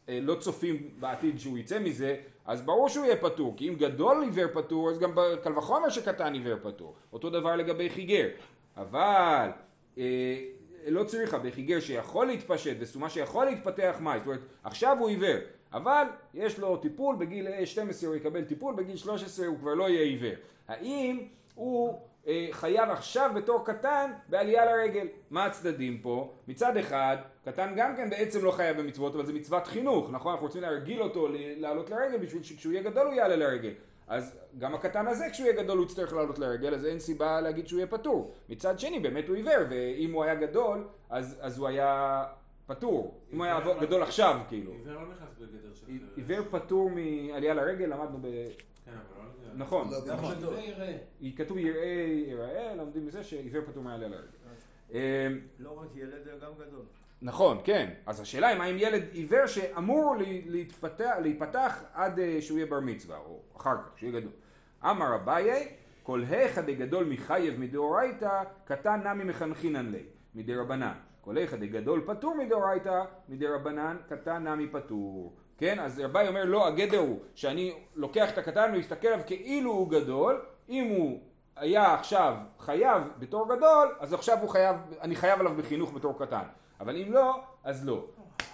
אה, 0.08 0.18
לא 0.22 0.34
צופים 0.34 0.90
בעתיד 1.00 1.38
שהוא 1.38 1.58
יצא 1.58 1.78
מזה 1.78 2.16
אז 2.44 2.62
ברור 2.62 2.88
שהוא 2.88 3.04
יהיה 3.04 3.16
פטור 3.16 3.54
כי 3.56 3.68
אם 3.68 3.74
גדול 3.74 4.22
עיוור 4.22 4.46
פטור 4.62 4.90
אז 4.90 4.98
גם 4.98 5.12
קל 5.42 5.58
וחומר 5.58 5.88
שקטן 5.88 6.32
עיוור 6.34 6.56
פטור. 6.62 6.94
אותו 7.12 7.30
דבר 7.30 7.56
לגבי 7.56 7.90
חיגר 7.90 8.28
אבל 8.76 9.48
אה, 9.98 10.44
לא 10.88 11.04
צריכה 11.04 11.38
בחיגר 11.38 11.80
שיכול 11.80 12.26
להתפשט 12.26 12.76
וסומה 12.78 13.10
שיכול 13.10 13.44
להתפתח 13.44 13.96
מאי. 14.00 14.18
זאת 14.18 14.26
אומרת 14.26 14.40
עכשיו 14.64 14.96
הוא 14.98 15.08
עיוור 15.08 15.36
אבל 15.72 16.06
יש 16.34 16.58
לו 16.58 16.76
טיפול 16.76 17.16
בגיל 17.16 17.64
12 17.64 18.08
הוא 18.08 18.16
יקבל 18.16 18.44
טיפול 18.44 18.74
בגיל 18.74 18.96
13 18.96 19.46
הוא 19.46 19.58
כבר 19.58 19.74
לא 19.74 19.88
יהיה 19.88 20.02
עיוור. 20.02 20.34
האם 20.68 21.26
הוא 21.54 21.98
אה, 22.26 22.48
חייב 22.50 22.90
עכשיו 22.90 23.30
בתור 23.34 23.64
קטן 23.64 24.10
בעלייה 24.28 24.64
לרגל? 24.64 25.06
מה 25.30 25.44
הצדדים 25.44 25.98
פה? 26.02 26.32
מצד 26.48 26.76
אחד 26.76 27.16
קטן 27.44 27.72
גם 27.76 27.96
כן 27.96 28.10
בעצם 28.10 28.44
לא 28.44 28.50
חייב 28.50 28.80
במצוות 28.80 29.14
אבל 29.14 29.26
זה 29.26 29.32
מצוות 29.32 29.66
חינוך 29.66 30.10
נכון? 30.10 30.32
אנחנו 30.32 30.46
רוצים 30.46 30.62
להרגיל 30.62 31.02
אותו 31.02 31.28
לעלות 31.32 31.90
לרגל 31.90 32.18
בשביל 32.18 32.42
שכשהוא 32.42 32.72
יהיה 32.72 32.82
גדול 32.82 33.06
הוא 33.06 33.14
יעלה 33.14 33.36
לרגל. 33.36 33.72
אז 34.08 34.38
גם 34.58 34.74
הקטן 34.74 35.06
הזה 35.06 35.24
כשהוא 35.32 35.48
יהיה 35.48 35.62
גדול 35.62 35.78
הוא 35.78 35.86
יצטרך 35.86 36.12
לעלות 36.12 36.38
לרגל 36.38 36.74
אז 36.74 36.86
אין 36.86 36.98
סיבה 36.98 37.40
להגיד 37.40 37.68
שהוא 37.68 37.78
יהיה 37.78 37.86
פטור. 37.86 38.32
מצד 38.48 38.78
שני 38.78 39.00
באמת 39.00 39.28
הוא 39.28 39.36
עיוור 39.36 39.64
ואם 39.68 40.12
הוא 40.12 40.24
היה 40.24 40.34
גדול 40.34 40.88
אז, 41.10 41.38
אז 41.40 41.58
הוא 41.58 41.68
היה 41.68 42.24
פטור 42.68 43.20
אם 43.32 43.38
הוא 43.38 43.44
היה 43.44 43.58
עיוור- 43.58 43.80
גדול 43.80 44.02
עכשיו 44.02 44.40
כאילו 44.48 44.72
עיוור 44.72 44.94
לא 44.94 45.08
נכנס 45.08 45.28
בגדר 45.38 45.74
של... 45.74 45.86
עיוור 46.16 46.40
פטור 46.50 46.90
מעלייה 46.90 47.54
לרגל 47.54 47.84
למדנו 47.86 48.18
ב... 48.18 48.26
כן, 48.84 48.90
לא... 48.90 49.54
נכון 49.56 49.88
לא. 49.90 49.98
היא 51.20 51.36
כתוב 51.36 51.58
יראה 51.58 52.06
יראה 52.26 52.74
לומדים 52.74 53.06
מזה 53.06 53.24
שעיוור 53.24 53.62
פטור 53.66 53.82
מעלייה 53.82 54.08
לרגל 54.08 54.28
אמ, 54.92 54.98
לא 55.58 55.80
רק 55.80 55.88
ילד, 55.96 56.28
אלא 56.28 56.38
גם 56.38 56.52
גדול. 56.54 56.84
נכון, 57.22 57.58
כן. 57.64 57.90
אז 58.06 58.20
השאלה 58.20 58.48
היא 58.48 58.58
מה 58.58 58.64
עם 58.64 58.76
ילד 58.78 59.02
עיוור 59.12 59.46
שאמור 59.46 60.16
להתפתח, 60.46 61.10
להיפתח 61.22 61.82
עד 61.92 62.18
אה, 62.18 62.42
שהוא 62.42 62.58
יהיה 62.58 62.70
בר 62.70 62.80
מצווה, 62.80 63.18
או 63.18 63.40
אחר 63.56 63.76
כך, 63.76 63.94
כשהוא 63.96 64.10
יהיה 64.10 64.20
גדול. 64.20 64.32
אמר 64.84 65.14
אביי, 65.14 65.68
כל 66.02 66.22
היכא 66.28 66.60
דגדול 66.60 67.04
מחייב 67.04 67.60
מדאורייתא, 67.60 68.42
קטן 68.64 69.00
נמי 69.06 69.24
מחנכינן 69.24 69.90
ליה, 69.90 70.02
מדי 70.34 70.54
רבנן. 70.54 70.94
היכא 71.36 71.56
דגדול 71.56 72.02
פטור 72.06 72.34
מדאורייתא, 72.34 73.02
מדי 73.28 73.46
רבנן, 73.46 73.96
קטן 74.08 74.48
נמי 74.48 74.68
פטור. 74.68 75.32
כן, 75.58 75.78
אז 75.78 76.00
רבי 76.00 76.28
אומר 76.28 76.44
לא, 76.44 76.66
הגדר 76.66 76.98
הוא 76.98 77.18
שאני 77.34 77.74
לוקח 77.94 78.32
את 78.32 78.38
הקטן 78.38 78.72
ומסתכל 78.74 79.08
עליו 79.08 79.26
כאילו 79.26 79.72
הוא 79.72 79.90
גדול, 79.90 80.40
אם 80.68 80.88
הוא 80.88 81.20
היה 81.56 81.94
עכשיו 81.94 82.36
חייב 82.58 83.02
בתור 83.18 83.56
גדול, 83.56 83.94
אז 84.00 84.12
עכשיו 84.12 84.38
הוא 84.40 84.48
חייב, 84.48 84.76
אני 85.00 85.14
חייב 85.16 85.40
עליו 85.40 85.54
בחינוך 85.56 85.94
בתור 85.94 86.18
קטן. 86.18 86.44
אבל 86.80 86.96
אם 86.96 87.12
לא, 87.12 87.40
אז 87.64 87.86
לא. 87.86 88.04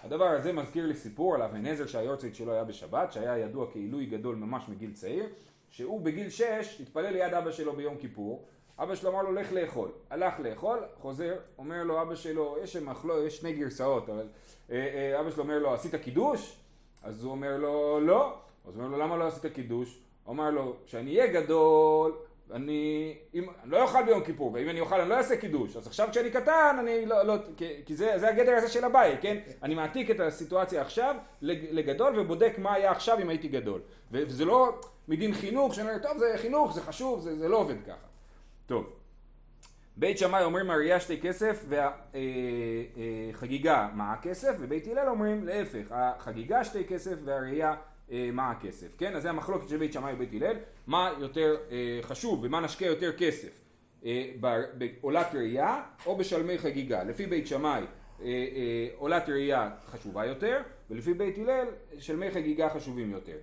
הדבר 0.04 0.24
הזה 0.24 0.52
מזכיר 0.52 0.86
לי 0.86 0.94
סיפור 0.94 1.34
על 1.34 1.42
אבן 1.42 1.66
עזר 1.66 1.86
שהיורצייט 1.86 2.34
שלו 2.34 2.52
היה 2.52 2.64
בשבת, 2.64 3.12
שהיה 3.12 3.38
ידוע 3.38 3.66
כעילוי 3.72 4.06
גדול 4.06 4.36
ממש 4.36 4.68
מגיל 4.68 4.92
צעיר, 4.92 5.26
שהוא 5.70 6.00
בגיל 6.00 6.30
שש 6.30 6.80
התפלל 6.80 7.10
ליד 7.10 7.34
אבא 7.34 7.50
שלו 7.50 7.72
ביום 7.72 7.96
כיפור, 7.96 8.44
אבא 8.78 8.94
שלו 8.94 9.10
אמר 9.10 9.22
לו 9.22 9.32
לך 9.32 9.52
לאכול, 9.52 9.88
הלך 10.10 10.40
לאכול, 10.40 10.78
חוזר, 11.00 11.34
אומר 11.58 11.82
לו 11.82 12.02
אבא 12.02 12.14
שלו, 12.14 12.56
יש 12.62 12.76
מחלו, 12.76 13.26
יש 13.26 13.36
שני 13.36 13.52
גרסאות, 13.52 14.08
אבל 14.08 14.26
אה, 14.70 14.76
אה, 15.14 15.20
אבא 15.20 15.30
שלו 15.30 15.42
אומר 15.42 15.58
לו 15.58 15.74
עשית 15.74 15.94
קידוש? 15.94 16.56
אז 17.02 17.24
הוא 17.24 17.30
אומר 17.32 17.56
לו 17.56 18.00
לא, 18.00 18.34
אז 18.68 18.76
הוא 18.76 18.84
אומר 18.84 18.96
לו 18.96 19.04
למה 19.04 19.16
לא 19.16 19.26
עשית 19.26 19.52
קידוש? 19.52 19.98
הוא 20.24 20.32
אמר 20.34 20.50
לו 20.50 20.76
כשאני 20.86 21.20
אהיה 21.20 21.32
גדול 21.32 22.12
אני, 22.52 23.14
אם, 23.34 23.44
אני 23.62 23.70
לא 23.70 23.82
אוכל 23.82 24.02
ביום 24.02 24.24
כיפור, 24.24 24.50
ואם 24.54 24.68
אני 24.68 24.80
אוכל 24.80 25.00
אני 25.00 25.10
לא 25.10 25.14
אעשה 25.14 25.36
קידוש, 25.36 25.76
אז 25.76 25.86
עכשיו 25.86 26.08
כשאני 26.10 26.30
קטן, 26.30 26.76
אני 26.80 27.06
לא, 27.06 27.22
לא 27.22 27.34
כי, 27.56 27.82
כי 27.86 27.94
זה, 27.94 28.12
זה 28.16 28.28
הגדר 28.28 28.52
הזה 28.52 28.68
של 28.68 28.84
הבית, 28.84 29.18
כן? 29.22 29.36
אני 29.62 29.74
מעתיק 29.74 30.10
את 30.10 30.20
הסיטואציה 30.20 30.80
עכשיו 30.82 31.14
לג- 31.42 31.66
לגדול 31.70 32.20
ובודק 32.20 32.54
מה 32.58 32.74
היה 32.74 32.90
עכשיו 32.90 33.18
אם 33.20 33.28
הייתי 33.28 33.48
גדול. 33.48 33.80
וזה 34.12 34.44
לא 34.44 34.78
מדין 35.08 35.34
חינוך, 35.34 35.74
שאני 35.74 35.88
אומר, 35.88 35.98
טוב 36.02 36.18
זה 36.18 36.34
חינוך, 36.36 36.74
זה 36.74 36.80
חשוב, 36.80 37.20
זה, 37.20 37.36
זה 37.36 37.48
לא 37.48 37.56
עובד 37.56 37.82
ככה. 37.86 38.13
טוב. 38.66 38.86
בית 39.96 40.18
שמאי 40.18 40.44
אומרים 40.44 40.70
הראייה 40.70 41.00
שתי 41.00 41.20
כסף 41.20 41.64
והחגיגה 43.32 43.88
מה 43.94 44.12
הכסף 44.12 44.56
ובית 44.60 44.86
הלל 44.86 45.08
אומרים 45.08 45.44
להפך 45.44 45.86
החגיגה 45.90 46.64
שתי 46.64 46.84
כסף 46.84 47.18
והראייה 47.24 47.74
אה, 48.10 48.30
מה 48.32 48.50
הכסף 48.50 48.96
כן? 48.98 49.16
אז 49.16 49.22
זה 49.22 49.30
המחלוקת 49.30 49.68
של 49.68 49.76
בית 49.76 49.92
שמאי 49.92 50.12
ובית 50.12 50.32
הלל. 50.32 50.56
מה 50.86 51.12
יותר 51.18 51.56
אה, 51.70 51.98
חשוב 52.02 52.40
ומה 52.42 52.60
נשקיע 52.60 52.86
יותר 52.86 53.12
כסף 53.12 53.60
אה, 54.04 54.30
בעולת 54.78 55.34
ראייה 55.34 55.82
או 56.06 56.16
בשלמי 56.16 56.58
חגיגה? 56.58 57.04
לפי 57.04 57.26
בית 57.26 57.46
שמאי 57.46 57.70
אה, 57.70 57.78
אה, 57.78 57.86
עולת 58.96 59.28
ראייה 59.28 59.70
חשובה 59.86 60.26
יותר, 60.26 60.60
ולפי 60.90 61.14
בית 61.14 61.38
הלל 61.38 61.66
שלמי 61.98 62.30
חגיגה 62.30 62.68
חשובים 62.68 63.10
יותר. 63.10 63.36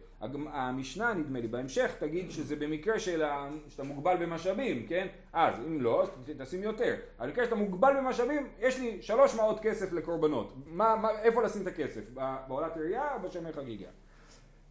המשנה 0.52 1.14
נדמה 1.14 1.40
לי 1.40 1.48
בהמשך 1.48 1.96
תגיד 2.00 2.32
שזה 2.32 2.56
במקרה 2.56 3.00
של 3.00 3.24
ה- 3.24 3.50
שאתה 3.70 3.84
מוגבל 3.84 4.18
במשאבים, 4.20 4.86
כן? 4.88 5.08
אז 5.34 5.56
אם 5.68 5.82
לא, 5.82 6.04
אז 6.04 6.10
תשים 6.38 6.64
יותר. 6.64 6.96
אבל 7.20 7.28
במקרה 7.28 7.46
שאתה 7.46 7.56
מוגבל 7.56 7.94
במשאבים, 7.98 8.48
יש 8.60 8.80
לי 8.80 9.02
שלוש 9.02 9.36
מעות 9.36 9.60
כסף 9.60 9.94
לקורבנות. 9.94 10.54
מה, 10.66 10.96
מה, 10.96 11.10
איפה 11.22 11.44
לשים 11.44 11.62
את 11.62 11.68
הכסף? 11.68 12.10
בעולת 12.48 12.78
ראייה 12.78 13.16
או 13.16 13.30
בשלמי 13.30 13.52
חגיגה? 13.54 13.88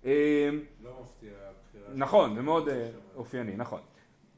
אה, 0.04 0.48
לא 0.82 0.90
מפתיע 1.02 1.30
הבחירה. 1.30 1.94
נכון, 1.94 2.34
זה 2.34 2.42
מאוד 2.42 2.68
אה, 2.68 2.88
אופייני, 3.16 3.56
נכון. 3.56 3.80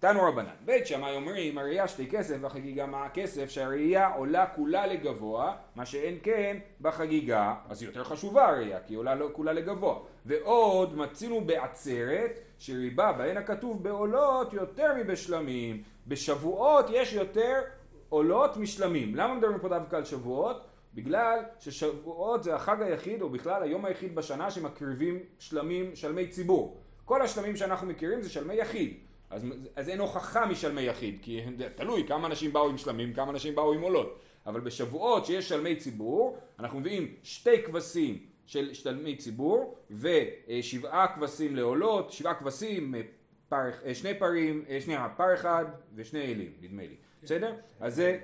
תנו 0.03 0.23
רבנן, 0.23 0.55
בית 0.65 0.87
שמאי 0.87 1.17
אומרים 1.17 1.59
הראייה 1.59 1.89
שתי 1.89 2.07
כסף 2.11 2.37
והחגיגה 2.41 2.87
מה 2.87 3.05
הכסף? 3.05 3.51
שהראייה 3.51 4.09
עולה 4.09 4.47
כולה 4.47 4.87
לגבוה 4.87 5.57
מה 5.75 5.87
שאין 5.87 6.19
כן 6.23 6.57
בחגיגה 6.81 7.55
אז 7.69 7.83
היא 7.83 7.89
יותר 7.89 8.05
חשובה 8.05 8.49
הראייה 8.49 8.81
כי 8.81 8.93
היא 8.93 8.99
עולה 8.99 9.15
לא 9.15 9.29
כולה 9.33 9.53
לגבוה. 9.53 9.99
ועוד 10.27 10.97
מצינו 10.97 11.41
בעצרת 11.41 12.39
שריבה 12.59 13.13
בהן 13.13 13.37
הכתוב 13.37 13.83
בעולות 13.83 14.53
יותר 14.53 14.95
מבשלמים. 14.97 15.83
בשבועות 16.07 16.87
יש 16.91 17.13
יותר 17.13 17.61
עולות 18.09 18.57
משלמים. 18.57 19.15
למה 19.15 19.35
מדברים 19.35 19.59
פה 19.59 19.69
דווקא 19.69 19.97
על 19.97 20.05
שבועות? 20.05 20.65
בגלל 20.95 21.39
ששבועות 21.59 22.45
זה 22.45 22.55
החג 22.55 22.83
היחיד 22.83 23.23
או 23.23 23.31
בכלל 23.31 23.63
היום 23.63 23.85
היחיד 23.85 24.15
בשנה 24.15 24.51
שמקריבים 24.51 25.19
שלמים, 25.39 25.97
שלמי 25.97 26.29
ציבור. 26.29 26.81
כל 27.05 27.23
השלמים 27.23 27.57
שאנחנו 27.57 27.87
מכירים 27.87 28.23
זה 28.23 28.31
שלמי 28.31 28.55
יחיד 28.55 28.95
אז, 29.33 29.47
אז 29.77 29.89
אין 29.89 30.01
הוכחה 30.01 30.47
משלמי 30.47 30.83
יחיד, 30.83 31.19
כי 31.23 31.41
תלוי 31.75 32.05
כמה 32.09 32.27
אנשים 32.27 32.53
באו 32.53 32.69
עם 32.69 32.79
שלמים, 32.79 33.13
כמה 33.13 33.31
אנשים 33.31 33.55
באו 33.55 33.73
עם 33.73 33.81
עולות. 33.81 34.19
אבל 34.47 34.61
בשבועות 34.61 35.27
שיש 35.27 35.49
שלמי 35.49 35.77
ציבור, 35.77 36.39
אנחנו 36.59 36.81
מביאים 36.81 37.15
שתי 37.23 37.63
כבשים 37.63 38.19
של 38.47 38.75
שלמי 38.75 39.17
ציבור, 39.17 39.77
ושבעה 39.91 41.15
כבשים 41.15 41.57
לעולות, 41.57 42.13
שבעה 42.13 42.35
כבשים, 42.35 42.95
אה, 42.95 43.01
פר, 43.49 43.71
אה, 43.85 43.95
שני 43.95 44.15
פרים, 44.15 44.65
אה, 44.69 44.81
שנייה, 44.81 45.09
פר 45.17 45.35
אחד 45.35 45.65
ושני 45.95 46.21
אלים, 46.21 46.53
נדמה 46.61 46.83
לי. 46.83 46.97
בסדר? 47.23 47.55
אז 47.81 47.95
זה... 47.95 48.19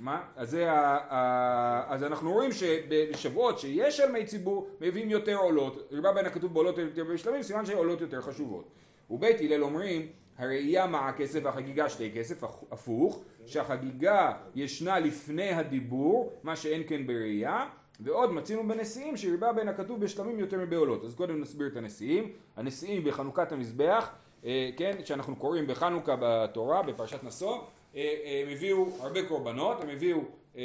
מה? 0.00 0.22
אז, 0.36 0.50
זה 0.50 0.72
ה, 0.72 0.98
ה, 1.10 1.94
אז 1.94 2.02
אנחנו 2.02 2.32
רואים 2.32 2.52
שבשבועות 2.52 3.58
שיש 3.58 3.96
שלמי 3.96 4.24
ציבור 4.24 4.68
מביאים 4.80 5.10
יותר 5.10 5.36
עולות, 5.36 5.88
ריבה 5.92 6.12
בין 6.12 6.26
הכתוב 6.26 6.54
בעולות 6.54 6.78
יותר 6.78 7.04
בשלמים, 7.04 7.42
סימן 7.42 7.66
שעולות 7.66 8.00
יותר 8.00 8.20
חשובות. 8.20 8.68
ובית 9.10 9.40
הלל 9.40 9.64
אומרים 9.64 10.06
הראייה 10.38 10.86
מה 10.86 11.08
הכסף 11.08 11.40
והחגיגה 11.42 11.88
שתי 11.88 12.12
כסף 12.14 12.44
הפוך 12.70 13.22
שהחגיגה 13.46 14.32
ישנה 14.54 14.98
לפני 14.98 15.50
הדיבור 15.50 16.32
מה 16.42 16.56
שאין 16.56 16.82
כן 16.86 17.06
בראייה 17.06 17.66
ועוד 18.00 18.32
מצינו 18.32 18.68
בנשיאים 18.68 19.16
שריבה 19.16 19.52
בין 19.52 19.68
הכתוב 19.68 20.00
בשלמים 20.00 20.38
יותר 20.38 20.58
מבעולות. 20.58 21.04
אז 21.04 21.14
קודם 21.14 21.40
נסביר 21.40 21.66
את 21.66 21.76
הנשיאים. 21.76 22.32
הנשיאים 22.56 23.04
בחנוכת 23.04 23.52
המזבח 23.52 24.10
אה, 24.44 24.70
כן 24.76 24.96
שאנחנו 25.04 25.36
קוראים 25.36 25.66
בחנוכה 25.66 26.16
בתורה 26.20 26.82
בפרשת 26.82 27.24
נשוא 27.24 27.58
אה, 27.96 28.42
הם 28.42 28.52
הביאו 28.52 28.88
הרבה 29.00 29.28
קורבנות 29.28 29.82
הם 29.82 29.88
הביאו 29.88 30.18
אה, 30.56 30.62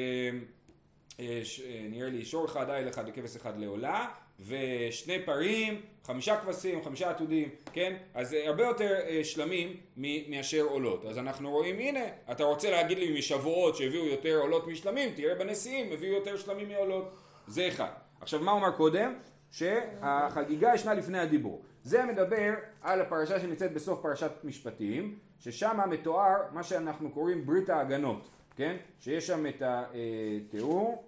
אה, 1.19 1.41
אה, 1.65 1.85
נראה 1.89 2.09
לי 2.09 2.25
שור 2.25 2.45
אחד 2.45 2.69
איל 2.69 2.89
אחד 2.89 3.03
וכבש 3.07 3.35
אחד 3.35 3.59
לעולה 3.59 4.07
ושני 4.47 5.25
פרים, 5.25 5.81
חמישה 6.03 6.37
כבשים, 6.37 6.83
חמישה 6.83 7.09
עתודים, 7.09 7.49
כן? 7.73 7.97
אז 8.13 8.33
אה, 8.33 8.47
הרבה 8.47 8.63
יותר 8.63 8.99
אה, 9.07 9.23
שלמים 9.23 9.77
מאשר 10.29 10.61
עולות. 10.61 11.05
אז 11.05 11.17
אנחנו 11.17 11.51
רואים, 11.51 11.79
הנה, 11.79 12.03
אתה 12.31 12.43
רוצה 12.43 12.71
להגיד 12.71 12.97
לי 12.97 13.17
משבועות 13.17 13.75
שהביאו 13.75 14.05
יותר 14.05 14.37
עולות 14.37 14.67
משלמים, 14.67 15.09
תראה 15.15 15.35
בנשיאים, 15.35 15.91
הביאו 15.93 16.13
יותר 16.13 16.37
שלמים 16.37 16.69
מעולות. 16.69 17.15
זה 17.47 17.67
אחד. 17.67 17.91
עכשיו, 18.21 18.39
מה 18.39 18.51
הוא 18.51 18.59
אמר 18.59 18.71
קודם? 18.71 19.13
שהחגיגה 19.51 20.71
ישנה 20.75 20.93
לפני 20.93 21.19
הדיבור. 21.19 21.61
זה 21.83 22.05
מדבר 22.05 22.53
על 22.81 23.01
הפרשה 23.01 23.39
שנמצאת 23.39 23.73
בסוף 23.73 24.01
פרשת 24.01 24.31
משפטים, 24.43 25.19
ששם 25.39 25.79
מתואר 25.89 26.35
מה 26.51 26.63
שאנחנו 26.63 27.11
קוראים 27.11 27.45
ברית 27.45 27.69
ההגנות, 27.69 28.29
כן? 28.55 28.77
שיש 28.99 29.27
שם 29.27 29.45
את 29.45 29.61
התיאור. 29.65 31.03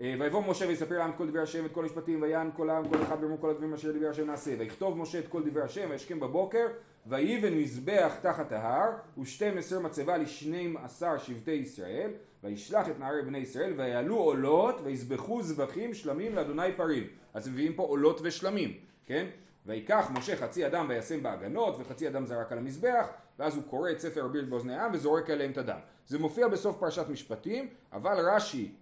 אה, 0.00 0.14
ויבוא 0.18 0.42
משה 0.48 0.66
ויספר 0.66 0.98
לעם 0.98 1.10
את 1.10 1.14
כל 1.16 1.28
דברי 1.28 1.42
השם 1.42 1.62
ואת 1.62 1.72
כל 1.72 1.82
המשפטים 1.82 2.22
ויען 2.22 2.50
כל 2.56 2.70
העם 2.70 2.88
כל 2.88 3.02
אחד 3.02 3.16
ואמרו 3.20 3.40
כל 3.40 3.50
הדברים 3.50 3.74
אשר 3.74 3.92
דיבר 3.92 4.08
השם 4.08 4.26
נעשה. 4.26 4.54
ויכתוב 4.58 4.98
משה 4.98 5.18
את 5.18 5.28
כל 5.28 5.42
דברי 5.42 5.62
השם 5.62 5.86
וישכם 5.90 6.20
בבוקר 6.20 6.66
ויבן 7.06 7.54
מזבח 7.54 8.12
תחת 8.22 8.52
ההר 8.52 8.90
ושתים 9.18 9.58
עשר 9.58 9.80
מצבה 9.80 10.16
לשנים 10.16 10.76
עשר 10.76 11.18
שבטי 11.18 11.50
ישראל 11.50 12.10
וישלח 12.44 12.88
את 12.88 12.98
נערי 12.98 13.22
בני 13.22 13.38
ישראל 13.38 13.72
ויעלו 13.76 14.16
עולות 14.16 14.80
ויזבחו 14.84 15.42
זבחים 15.42 15.94
שלמים 15.94 16.34
לאדוני 16.34 16.72
פרים. 16.76 17.06
אז 17.34 17.48
מביאים 17.48 17.74
פה 17.74 17.82
עולות 17.82 18.20
ושלמים 18.22 18.72
כן? 19.06 19.26
ויקח 19.66 20.10
משה 20.18 20.36
חצי 20.36 20.66
אדם 20.66 20.86
וישם 20.88 21.22
בהגנות 21.22 21.76
וחצי 21.78 22.08
אדם 22.08 22.26
זרק 22.26 22.52
על 22.52 22.58
המזבח 22.58 23.06
ואז 23.38 23.56
הוא 23.56 23.64
קורא 23.64 23.90
את 23.90 24.00
ספר 24.00 24.24
הבירט 24.24 24.48
באוזני 24.48 24.74
העם 24.74 24.90
וזורק 24.94 25.30
עליהם 25.30 25.50
את 25.50 25.58
הדם. 25.58 25.78
זה 26.06 26.18
מופיע 26.18 26.48
בסוף 26.48 26.76
פרשת 26.78 27.08
משפטים 27.08 27.68
אבל 27.92 28.16
רש"י 28.30 28.72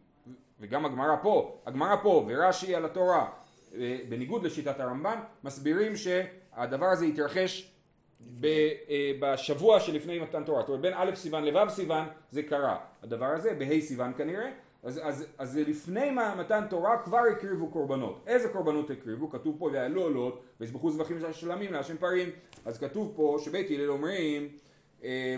וגם 0.62 0.86
הגמרא 0.86 1.16
פה, 1.22 1.58
הגמרא 1.66 1.96
פה 2.02 2.24
ורש"י 2.28 2.74
על 2.74 2.84
התורה, 2.84 3.28
אה, 3.74 3.98
בניגוד 4.08 4.44
לשיטת 4.44 4.80
הרמב"ן, 4.80 5.18
מסבירים 5.44 5.96
שהדבר 5.96 6.86
הזה 6.86 7.04
התרחש 7.04 7.72
ב, 8.40 8.46
אה, 8.46 9.12
בשבוע 9.20 9.80
שלפני 9.80 10.18
מתן 10.18 10.44
תורה, 10.44 10.60
זאת 10.60 10.68
אומרת 10.68 10.80
בין 10.80 10.92
א' 10.96 11.10
סיוון 11.14 11.44
לו' 11.44 11.70
סיוון 11.70 12.04
זה 12.30 12.42
קרה, 12.42 12.76
הדבר 13.02 13.26
הזה 13.26 13.54
בה' 13.54 13.80
סיוון 13.80 14.12
כנראה, 14.16 14.50
אז, 14.82 15.00
אז, 15.02 15.26
אז 15.38 15.56
לפני 15.56 16.10
מתן 16.38 16.64
תורה 16.70 16.98
כבר 17.04 17.20
הקריבו 17.32 17.68
קורבנות, 17.68 18.24
איזה 18.26 18.48
קורבנות 18.48 18.90
הקריבו? 18.90 19.30
כתוב 19.30 19.56
פה 19.58 19.64
ויעלו 19.64 20.02
עולות 20.02 20.42
ויזבחו 20.60 20.90
זבחים 20.90 21.20
של 21.20 21.32
שלמים 21.32 21.72
להשם 21.72 21.96
פרים, 21.96 22.30
אז 22.64 22.78
כתוב 22.78 23.12
פה 23.16 23.36
שבית 23.44 23.70
הלל 23.70 23.90
אומרים 23.90 24.48
אה, 25.04 25.36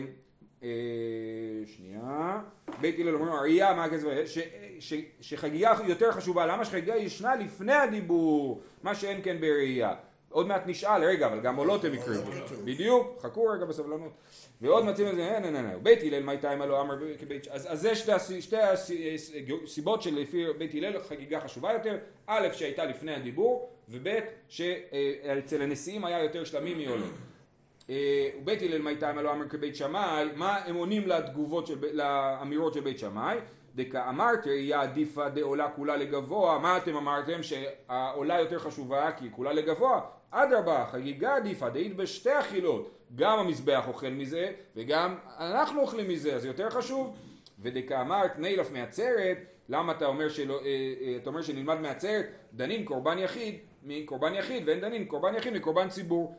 שנייה, 1.66 2.40
בית 2.80 2.98
הלל 2.98 3.14
אומרים 3.14 3.32
הראייה 3.32 3.74
מה 3.74 3.84
הכסף, 3.84 4.06
שחגיגה 5.20 5.74
יותר 5.86 6.12
חשובה, 6.12 6.46
למה 6.46 6.64
שחגיגה 6.64 6.96
ישנה 6.96 7.36
לפני 7.36 7.72
הדיבור, 7.72 8.60
מה 8.82 8.94
שאין 8.94 9.20
כן 9.24 9.36
בראייה. 9.40 9.94
עוד 10.30 10.46
מעט 10.46 10.62
נשאל, 10.66 11.04
רגע, 11.04 11.26
אבל 11.26 11.40
גם 11.40 11.56
עולות 11.56 11.84
הם 11.84 11.92
הקריבו. 11.92 12.30
בדיוק, 12.64 13.18
חכו 13.22 13.46
רגע 13.46 13.64
בסבלנות. 13.64 14.12
ועוד 14.60 14.84
מציעים 14.84 15.10
את 15.10 15.16
זה, 15.16 15.34
אין, 15.34 15.44
אין, 15.44 15.56
אין, 15.56 15.66
בית 15.82 15.98
הלל 16.02 16.22
מי 16.22 16.36
תימה 16.36 16.66
לא 16.66 16.80
אמר 16.80 16.94
כבית, 17.18 17.48
אז 17.48 17.80
זה 17.80 17.94
שתי 17.94 18.12
הס- 18.12 18.32
שתי 18.40 18.56
הסיבות 19.64 20.02
שלפי 20.02 20.44
בית 20.58 20.74
הלל 20.74 21.00
חגיגה 21.08 21.40
חשובה 21.40 21.72
יותר, 21.72 21.96
א' 22.26 22.48
שהייתה 22.52 22.84
לפני 22.84 23.14
הדיבור, 23.14 23.70
וב' 23.88 24.08
שאצל 24.48 25.62
הנשיאים 25.62 26.04
היה 26.04 26.22
יותר 26.22 26.44
שלמים 26.44 26.78
מעולות. 26.78 27.10
אה, 27.90 28.30
ובית 28.40 28.62
הלל 28.62 28.82
מי 28.82 28.96
תימה 28.96 29.22
לא 29.22 29.32
אמר 29.32 29.48
כבית 29.48 29.76
שמאי, 29.76 30.28
מה 30.36 30.56
הם 30.56 30.74
עונים 30.74 31.08
לתגובות 31.08 31.66
של, 31.66 31.74
לאמירות 31.92 32.74
של 32.74 32.80
בית 32.80 32.98
שמאי? 32.98 33.38
דקאמרת 33.74 34.46
ראייה 34.46 34.80
עדיפה 34.80 35.28
דעולה 35.28 35.68
כולה 35.68 35.96
לגבוה, 35.96 36.58
מה 36.58 36.76
אתם 36.76 36.96
אמרתם 36.96 37.42
שהעולה 37.42 38.40
יותר 38.40 38.58
חשובה 38.58 39.12
כי 39.12 39.24
היא 39.24 39.32
כולה 39.32 39.52
לגבוה? 39.52 40.00
אדרבה, 40.30 40.86
חגיגה 40.90 41.36
עדיפה, 41.36 41.68
דאית 41.68 41.96
בשתי 41.96 42.40
אכילות, 42.40 42.90
גם 43.14 43.38
המזבח 43.38 43.84
אוכל 43.88 44.10
מזה 44.10 44.52
וגם 44.76 45.14
אנחנו 45.38 45.80
אוכלים 45.80 46.08
מזה, 46.08 46.36
אז 46.36 46.44
יותר 46.44 46.70
חשוב. 46.70 47.16
ודקאמרת 47.58 48.38
נילף 48.38 48.72
מעצרת, 48.72 49.38
למה 49.68 49.92
אתה 49.92 50.06
אומר, 50.06 50.28
שלא, 50.28 50.60
אה, 50.60 50.66
אה, 51.00 51.16
אתה 51.16 51.30
אומר 51.30 51.42
שנלמד 51.42 51.80
מעצרת, 51.80 52.26
דנים 52.52 52.84
קורבן 52.84 53.18
יחיד 53.18 53.58
מקורבן 53.84 54.34
יחיד 54.34 54.68
ואין 54.68 54.80
דנים 54.80 55.04
קורבן 55.04 55.34
יחיד 55.34 55.52
מקורבן 55.52 55.88
ציבור. 55.88 56.34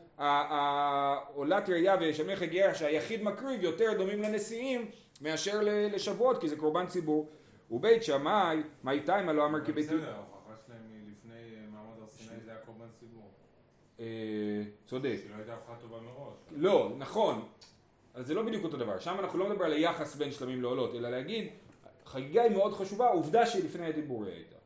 עולת 1.34 1.68
ראייה 1.68 1.96
ושלמי 2.00 2.36
חגיגה 2.36 2.74
שהיחיד 2.74 3.22
מקריב 3.22 3.62
יותר 3.62 3.92
דומים 3.98 4.22
לנשיאים 4.22 4.90
מאשר 5.20 5.60
לשבועות 5.92 6.40
כי 6.40 6.48
זה 6.48 6.56
קורבן 6.56 6.86
ציבור. 6.86 7.28
ובית 7.70 8.04
שמאי, 8.04 8.62
מי 8.84 9.00
תימה 9.00 9.32
לא 9.32 9.46
אמר 9.46 9.64
כבית... 9.64 9.86
בסדר, 9.86 10.12
ההוכחה 10.14 10.52
שלהם 10.66 10.78
היא 10.90 11.12
לפני 11.12 11.34
אה, 11.34 11.66
מעמד 11.72 12.00
הר 12.00 12.08
סיני 12.08 12.40
זה 12.44 12.50
היה 12.50 12.60
קורבן 12.60 12.86
ציבור. 13.00 13.30
אה, 14.00 14.06
צודק. 14.84 15.16
שלא 15.26 15.34
הייתה 15.36 15.54
הוכחה 15.54 15.74
טובה 15.80 16.00
מראש. 16.00 16.34
לא, 16.50 16.92
נכון. 16.98 17.48
אז 18.14 18.26
זה 18.26 18.34
לא 18.34 18.42
בדיוק 18.42 18.64
אותו 18.64 18.76
דבר. 18.76 18.98
שם 18.98 19.16
אנחנו 19.18 19.38
לא 19.38 19.48
מדברים 19.48 19.70
על 19.70 19.72
היחס 19.72 20.16
בין 20.16 20.30
שלמים 20.30 20.62
לעולות, 20.62 20.94
אלא 20.94 21.10
להגיד, 21.10 21.48
חגיגה 22.04 22.42
היא 22.42 22.52
מאוד 22.52 22.74
חשובה, 22.74 23.08
עובדה 23.08 23.46
שהיא 23.46 23.64
לפני 23.64 23.86
הדיבור 23.86 24.24
היא 24.24 24.34
הייתה. 24.34 24.56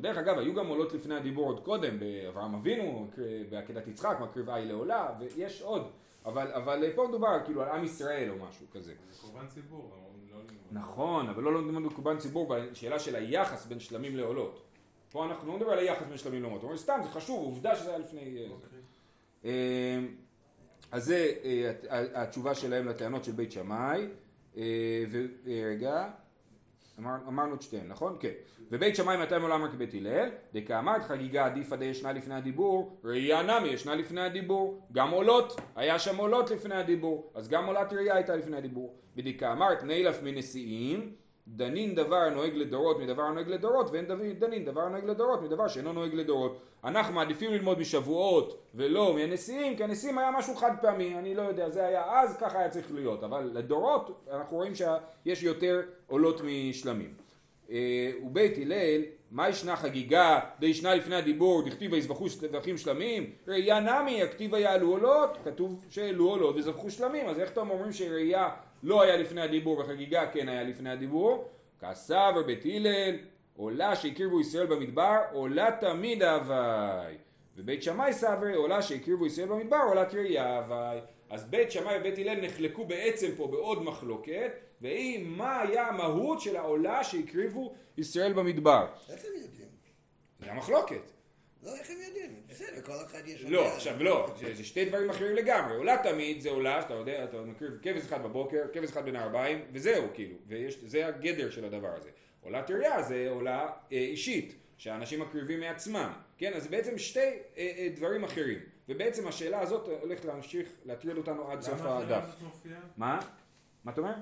דרך 0.00 0.16
אגב, 0.16 0.38
היו 0.38 0.54
גם 0.54 0.66
עולות 0.66 0.92
לפני 0.92 1.14
הדיבור 1.14 1.46
עוד 1.46 1.64
קודם, 1.64 1.98
באברהם 1.98 2.54
אבינו, 2.54 3.10
בעקדת 3.50 3.88
יצחק, 3.88 4.16
מקריבה 4.20 4.54
היא 4.54 4.66
לעולה, 4.66 5.08
ויש 5.20 5.62
עוד, 5.62 5.90
אבל, 6.24 6.52
אבל 6.52 6.84
פה 6.94 7.06
מדובר 7.08 7.44
כאילו 7.44 7.62
על 7.62 7.68
עם 7.68 7.84
ישראל 7.84 8.30
או 8.30 8.46
משהו 8.48 8.66
כזה. 8.72 8.92
זה 9.10 9.20
קורבן 9.20 9.46
ציבור, 9.46 9.90
אבל 9.92 10.14
לא. 10.32 10.80
נכון, 10.80 11.28
אבל 11.28 11.42
לא 11.42 11.52
לומדים 11.52 11.88
בקורבן 11.88 12.18
ציבור 12.18 12.54
בשאלה 12.54 12.98
של 12.98 13.16
היחס 13.16 13.66
בין 13.66 13.80
שלמים 13.80 14.16
לעולות. 14.16 14.62
פה 15.12 15.24
אנחנו 15.24 15.48
לא 15.48 15.56
מדברים 15.56 15.72
על 15.72 15.78
היחס 15.78 16.06
בין 16.06 16.18
שלמים 16.18 16.42
לעולות, 16.42 16.62
אומרים 16.62 16.78
סתם, 16.78 17.00
זה 17.02 17.08
חשוב, 17.08 17.44
עובדה 17.44 17.76
שזה 17.76 17.88
היה 17.88 17.98
לפני... 17.98 18.20
אה, 18.20 18.48
זה. 18.48 18.54
אוקיי. 18.54 18.78
אה, 19.44 19.98
אז 20.92 21.04
זה 21.04 21.32
אה, 21.44 21.72
התשובה 22.22 22.54
שלהם 22.54 22.88
לטענות 22.88 23.24
של 23.24 23.32
בית 23.32 23.52
שמאי, 23.52 24.08
אה, 24.56 25.04
ורגע, 25.10 26.10
אמר, 26.98 27.16
אמרנו 27.28 27.54
את 27.54 27.62
שתיהן, 27.62 27.88
נכון? 27.88 28.16
כן. 28.20 28.32
ובית 28.70 28.96
שמאי 28.96 29.16
מתי 29.16 29.38
מעולם 29.38 29.62
רק 29.62 29.70
כבית 29.70 29.94
הלל, 29.94 30.28
דקאמרת 30.54 31.02
חגיגה 31.02 31.46
עדיפא 31.46 31.76
דישנה 31.76 32.12
לפני 32.12 32.34
הדיבור, 32.34 33.00
ראייה 33.04 33.42
נמי 33.42 33.68
ישנה 33.68 33.94
לפני 33.94 34.20
הדיבור, 34.20 34.86
גם 34.92 35.10
עולות, 35.10 35.60
היה 35.76 35.98
שם 35.98 36.16
עולות 36.16 36.50
לפני 36.50 36.74
הדיבור, 36.74 37.32
אז 37.34 37.48
גם 37.48 37.66
עולת 37.66 37.92
ראייה 37.92 38.14
הייתה 38.14 38.36
לפני 38.36 38.56
הדיבור. 38.56 38.94
בדקאמרת 39.16 39.82
נילף 39.82 40.22
מנשיאים, 40.22 41.12
דנין 41.48 41.94
דבר 41.94 42.16
הנוהג 42.16 42.54
לדורות 42.54 42.98
מדבר 43.00 43.22
הנוהג 43.22 43.48
לדורות 43.48 43.90
ואין 43.90 44.06
דנין 44.38 44.64
דבר 44.64 44.80
הנוהג 44.80 45.04
לדורות 45.04 45.42
מדבר 45.42 45.68
שאינו 45.68 45.92
נוהג 45.92 46.14
לדורות. 46.14 46.58
אנחנו 46.84 47.14
מעדיפים 47.14 47.52
ללמוד 47.52 47.78
משבועות 47.78 48.62
ולא 48.74 49.14
מהנשיאים 49.14 49.76
כי 49.76 49.84
הנשיאים 49.84 50.18
היה 50.18 50.30
משהו 50.30 50.54
חד 50.54 50.72
פעמי. 50.82 51.18
אני 51.18 51.34
לא 51.34 51.42
יודע 51.42 51.68
זה 51.68 51.86
היה 51.86 52.20
אז 52.20 52.36
ככה 52.36 52.58
היה 52.58 52.68
צריך 52.68 52.94
להיות. 52.94 53.24
אבל 53.24 53.50
לדורות 53.54 54.24
אנחנו 54.32 54.56
רואים 54.56 54.72
שיש 54.74 55.42
יותר 55.42 55.82
עולות 56.06 56.40
משלמים. 56.44 57.14
אה, 57.70 58.10
ובית 58.22 58.58
הלל 58.58 59.02
מה 59.30 59.48
ישנה 59.48 59.76
חגיגה? 59.76 60.40
די 60.58 60.66
ישנה 60.66 60.94
לפני 60.94 61.16
הדיבור 61.16 61.62
דכתיב 61.62 61.92
ויזבחו 61.92 62.28
שבחים 62.28 62.78
שלמים. 62.78 63.30
ראייה 63.48 63.80
נמי 63.80 64.22
הכתיב 64.22 64.54
יעלו 64.54 64.90
עולות 64.90 65.38
כתוב 65.44 65.80
שהעלו 65.88 66.30
עולות 66.30 66.56
וזבחו 66.56 66.90
שלמים. 66.90 67.28
אז 67.28 67.38
איך 67.38 67.52
אתם 67.52 67.70
אומרים 67.70 67.92
שראייה 67.92 68.48
לא 68.84 69.02
היה 69.02 69.16
לפני 69.16 69.40
הדיבור 69.40 69.78
וחגיגה 69.78 70.26
כן 70.32 70.48
היה 70.48 70.62
לפני 70.62 70.90
הדיבור. 70.90 71.48
כסבר 71.80 72.42
בית 72.46 72.64
הלל 72.64 73.16
עולה 73.56 73.96
שהקריבו 73.96 74.40
ישראל 74.40 74.66
במדבר 74.66 75.18
עולה 75.32 75.70
תמיד 75.80 76.22
הווי. 76.22 77.16
ובית 77.56 77.82
שמאי 77.82 78.12
סבר 78.12 78.54
עולה 78.56 78.82
שהקריבו 78.82 79.26
ישראל 79.26 79.48
במדבר 79.48 79.80
עולת 79.88 80.14
ראייה 80.14 80.58
הווי. 80.58 81.00
אז 81.30 81.44
בית 81.50 81.72
שמאי 81.72 81.98
ובית 82.00 82.18
הלל 82.18 82.40
נחלקו 82.40 82.84
בעצם 82.84 83.30
פה 83.36 83.46
בעוד 83.46 83.82
מחלוקת 83.82 84.52
והיא 84.80 85.26
מה 85.26 85.60
היה 85.60 85.88
המהות 85.88 86.40
של 86.40 86.56
העולה 86.56 87.04
שהקריבו 87.04 87.74
ישראל 87.98 88.32
במדבר. 88.32 88.86
איך 89.08 89.24
הם 89.24 89.42
יודעים? 89.42 89.68
זה 90.38 90.52
המחלוקת 90.52 91.13
לא, 91.64 91.76
איך 91.76 91.90
הם 91.90 91.96
יודעים? 92.06 92.42
בסדר, 92.48 92.82
כל 92.82 92.92
אחד 93.06 93.20
יש... 93.26 93.42
לא. 93.42 93.74
עכשיו 93.74 94.02
לא, 94.02 94.34
זה, 94.54 94.64
שתי 94.64 94.84
דברים 94.84 95.10
אחרים 95.10 95.36
לגמרי. 95.36 95.76
עולה 95.76 95.96
תמיד 96.02 96.40
זה 96.40 96.50
עולה, 96.50 96.82
שאתה 96.82 96.94
יודע, 96.94 97.24
אתה 97.24 97.36
מקריב 97.40 97.72
כבש 97.82 98.02
אחד 98.02 98.22
בבוקר, 98.22 98.62
כבש 98.72 98.90
אחד 98.90 99.04
בין 99.04 99.16
הארבעים, 99.16 99.64
וזהו 99.72 100.04
כאילו, 100.14 100.36
וזה 100.48 101.06
הגדר 101.06 101.50
של 101.50 101.64
הדבר 101.64 101.94
הזה. 101.96 102.10
עולה 102.40 102.62
תריה 102.62 103.02
זה 103.02 103.26
עולה 103.30 103.70
אה, 103.92 103.98
אישית, 103.98 104.54
שאנשים 104.76 105.20
מקריבים 105.20 105.60
מעצמם, 105.60 106.12
כן? 106.38 106.52
אז 106.54 106.66
בעצם 106.66 106.98
שתי 106.98 107.20
אה, 107.20 107.36
אה, 107.56 107.88
דברים 107.96 108.24
אחרים. 108.24 108.58
ובעצם 108.88 109.28
השאלה 109.28 109.60
הזאת 109.60 109.88
הולכת 110.02 110.24
להמשיך 110.24 110.68
להטריד 110.84 111.16
אותנו 111.16 111.50
עד 111.50 111.60
סוף 111.60 111.80
למה 111.80 111.98
הדף. 111.98 112.24
זה 112.40 112.46
מופיע? 112.46 112.76
מה? 112.96 113.20
מה 113.84 113.92
אתה 113.92 114.00
אומר? 114.00 114.14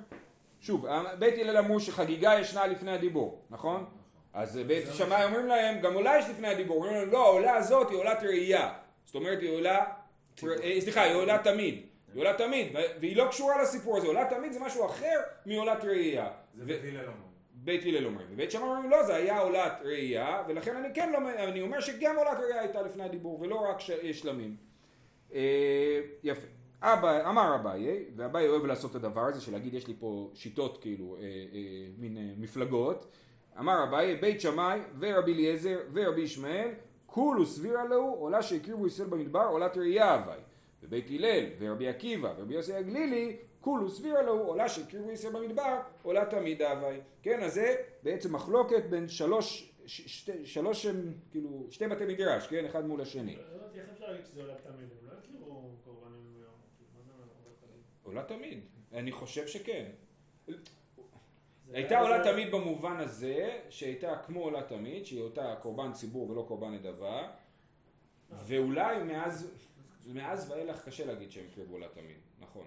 שוב, 0.60 0.86
בית 1.18 1.38
הלל 1.38 1.56
אמרו 1.56 1.80
שחגיגה 1.80 2.34
ישנה 2.40 2.66
לפני 2.66 2.90
הדיבור, 2.90 3.46
נכון? 3.50 4.01
אז 4.32 4.56
בית 4.56 4.84
שמאי 4.92 5.24
אומרים 5.24 5.46
להם, 5.46 5.80
גם 5.80 5.94
עולה 5.94 6.18
יש 6.18 6.28
לפני 6.28 6.48
הדיבור, 6.48 6.76
אומרים 6.76 6.94
להם, 6.94 7.10
לא, 7.10 7.26
העולה 7.26 7.54
הזאת 7.56 7.90
היא 7.90 7.98
עולת 7.98 8.22
ראייה. 8.22 8.72
זאת 9.04 9.14
אומרת, 9.14 9.40
היא 9.40 9.50
עולה, 9.50 9.84
אה, 10.62 10.80
סליחה, 10.80 11.02
היא 11.02 11.14
עולה 11.14 11.38
תמיד. 11.38 11.74
היא 12.14 12.20
עולה 12.20 12.34
תמיד, 12.38 12.66
והיא 13.00 13.16
לא 13.16 13.26
קשורה 13.28 13.62
לסיפור 13.62 13.96
הזה, 13.96 14.06
עולה 14.06 14.26
תמיד 14.30 14.52
זה 14.52 14.60
משהו 14.60 14.86
אחר 14.86 15.20
מעולת 15.46 15.84
ראייה. 15.84 16.30
זה 16.58 16.64
בית 16.64 16.80
הלל 16.82 17.04
אומר. 17.06 17.32
בית 17.54 17.82
הלל 17.86 18.06
אומרים, 18.06 18.26
ובית 18.30 18.50
שמאי 18.50 18.62
אומרים 18.68 18.90
לא, 18.90 19.02
זה 19.02 19.14
היה 19.14 19.38
עולת 19.38 19.72
ראייה, 19.84 20.42
ולכן 20.48 20.76
אני 20.76 20.88
כן 20.94 21.12
לא, 21.12 21.18
אני 21.38 21.62
אומר 21.62 21.80
שגם 21.80 22.16
עולת 22.16 22.38
ראייה 22.40 22.60
הייתה 22.60 22.82
לפני 22.82 23.04
הדיבור, 23.04 23.40
ולא 23.40 23.56
רק 23.70 23.80
ש- 23.80 23.90
שלמים. 24.12 24.56
אה, 25.34 26.00
יפה. 26.22 26.46
אבא, 26.82 27.28
אמר 27.30 27.54
אביי, 27.54 28.04
ואביי 28.16 28.48
אוהב 28.48 28.64
לעשות 28.66 28.90
את 28.90 28.96
הדבר 28.96 29.20
הזה 29.20 29.40
של 29.40 29.52
להגיד 29.52 29.74
יש 29.74 29.86
לי 29.86 29.94
פה 30.00 30.30
שיטות 30.34 30.78
כאילו, 30.82 31.16
אה, 31.16 31.22
אה, 31.22 31.28
מין 31.98 32.16
אה, 32.16 32.22
מפלגות. 32.36 33.06
אמר 33.58 33.84
אביי, 33.84 34.16
בית 34.16 34.40
שמאי 34.40 34.80
ורבי 34.98 35.32
אליעזר 35.32 35.78
ורבי 35.92 36.20
ישמעאל, 36.20 36.70
כולו 37.06 37.46
סבירה 37.46 37.84
לו, 37.84 38.16
עולה 38.18 38.42
שהקריבו 38.42 38.86
ישראל 38.86 39.08
במדבר, 39.08 39.44
עולת 39.50 39.76
ראייה 39.76 40.14
אביי. 40.14 40.40
ובית 40.82 41.06
הלל 41.10 41.44
ורבי 41.58 41.88
עקיבא 41.88 42.34
ורבי 42.38 42.54
יוסי 42.54 42.74
הגלילי, 42.74 43.36
כולו 43.60 43.90
סבירה 43.90 44.22
לו, 44.22 44.38
עולה 44.38 44.68
שהקריבו 44.68 45.10
ישראל 45.10 45.32
במדבר, 45.32 45.80
עולה 46.02 46.24
תמיד 46.24 46.62
אביי. 46.62 47.00
כן, 47.22 47.42
אז 47.42 47.54
זה 47.54 47.76
בעצם 48.02 48.34
מחלוקת 48.34 48.84
בין 48.90 49.08
שלוש, 49.08 49.72
שתי, 49.86 50.46
שלוש, 50.46 50.86
הם, 50.86 51.12
כאילו, 51.30 51.66
שתי 51.70 51.86
בתי 51.86 52.04
מדרש, 52.06 52.46
כן, 52.46 52.64
אחד 52.64 52.86
מול 52.86 53.00
השני. 53.00 53.36
לא 53.36 53.42
הבנתי 53.42 53.80
איך 53.80 53.88
אפשר 53.92 54.06
להגיד 54.06 54.26
שזה 54.26 54.40
עולה 54.40 54.54
תמיד, 54.54 54.88
הם 55.00 55.08
לא 55.08 55.12
הכירו 55.18 55.70
קורבנים 55.84 56.44
תמיד? 57.60 57.82
עולה 58.02 58.22
תמיד, 58.22 58.60
אני 58.92 59.12
חושב 59.12 59.46
שכן. 59.46 59.84
הייתה 61.72 62.00
עולה 62.00 62.22
זה- 62.24 62.32
תמיד 62.32 62.50
במובן 62.52 62.96
הזה, 62.96 63.60
שהייתה 63.70 64.16
כמו 64.26 64.40
עולה 64.44 64.62
תמיד, 64.62 65.06
שהיא 65.06 65.20
אותה 65.20 65.54
קורבן 65.60 65.92
ציבור 65.92 66.30
ולא 66.30 66.44
קורבן 66.48 66.70
נדבה, 66.74 67.28
ואולי 68.46 69.02
מאז, 69.02 69.50
מאז 70.14 70.50
ואילך 70.50 70.84
קשה 70.84 71.06
להגיד 71.06 71.30
שהם 71.30 71.44
הקריבו 71.52 71.72
עולה 71.74 71.88
תמיד, 71.88 72.16
נכון, 72.40 72.66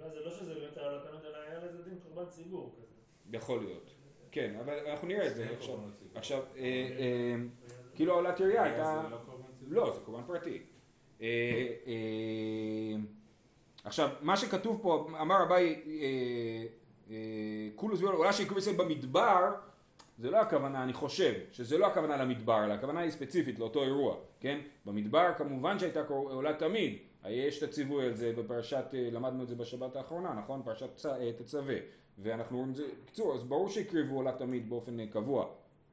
אולי 0.00 0.10
זה 0.10 0.20
לא 0.20 0.30
שזה 0.30 0.54
באמת 0.54 0.76
היה 0.76 0.86
עולה 0.86 1.02
תמיד, 1.10 1.24
אלא 1.24 1.36
היה 1.38 1.58
לזה 1.64 1.82
דין 1.82 1.98
קורבן 1.98 2.30
ציבור 2.30 2.74
כזה. 2.76 3.36
יכול 3.36 3.60
להיות, 3.64 3.90
כן, 4.32 4.54
אבל 4.64 4.86
אנחנו 4.86 5.08
נראה 5.08 5.26
את 5.26 5.34
זה 5.34 5.46
עכשיו. 5.58 5.74
עכשיו, 6.14 6.42
אה, 6.56 6.62
אה, 6.98 7.34
כאילו 7.94 8.12
העולת 8.12 8.40
ירייה 8.40 8.62
הייתה, 8.62 9.02
זה 9.04 9.08
לא? 9.10 9.18
לא, 9.86 9.92
זה 9.94 10.00
קורבן 10.04 10.22
פרטי. 10.26 10.62
אה, 11.20 11.26
אה, 11.86 12.96
עכשיו, 13.84 14.08
מה 14.20 14.36
שכתוב 14.36 14.78
פה, 14.82 15.08
אמר 15.20 15.42
אביי, 15.42 15.74
אה, 15.74 15.80
אה, 16.02 16.66
כולו 17.74 17.96
סביב 17.96 18.08
עולה 18.08 18.32
שיקראו 18.32 18.58
ישראל 18.58 18.76
במדבר, 18.76 19.54
זה 20.18 20.30
לא 20.30 20.40
הכוונה, 20.40 20.82
אני 20.82 20.92
חושב, 20.92 21.32
שזה 21.52 21.78
לא 21.78 21.86
הכוונה 21.86 22.16
למדבר, 22.16 22.64
אלא 22.64 22.72
הכוונה 22.72 23.00
היא 23.00 23.10
ספציפית 23.10 23.58
לאותו 23.58 23.82
אירוע, 23.82 24.16
כן? 24.40 24.60
במדבר 24.86 25.30
כמובן 25.38 25.78
שהייתה 25.78 26.02
עולה 26.08 26.54
תמיד, 26.54 26.96
יש 27.28 27.58
את 27.58 27.68
הציווי 27.68 28.06
על 28.06 28.14
זה 28.14 28.32
בפרשת, 28.36 28.84
אה, 28.94 29.08
למדנו 29.12 29.42
את 29.42 29.48
זה 29.48 29.54
בשבת 29.54 29.96
האחרונה, 29.96 30.34
נכון? 30.34 30.62
פרשת 30.64 31.06
אה, 31.06 31.32
תצווה, 31.32 31.76
ואנחנו 32.18 32.56
רואים 32.56 32.70
את 32.70 32.76
זה, 32.76 32.84
בקיצור, 33.02 33.34
אז 33.34 33.44
ברור 33.44 33.68
שהקריבו 33.68 34.16
עולה 34.16 34.32
תמיד 34.32 34.70
באופן 34.70 35.00
אה, 35.00 35.06
קבוע, 35.06 35.46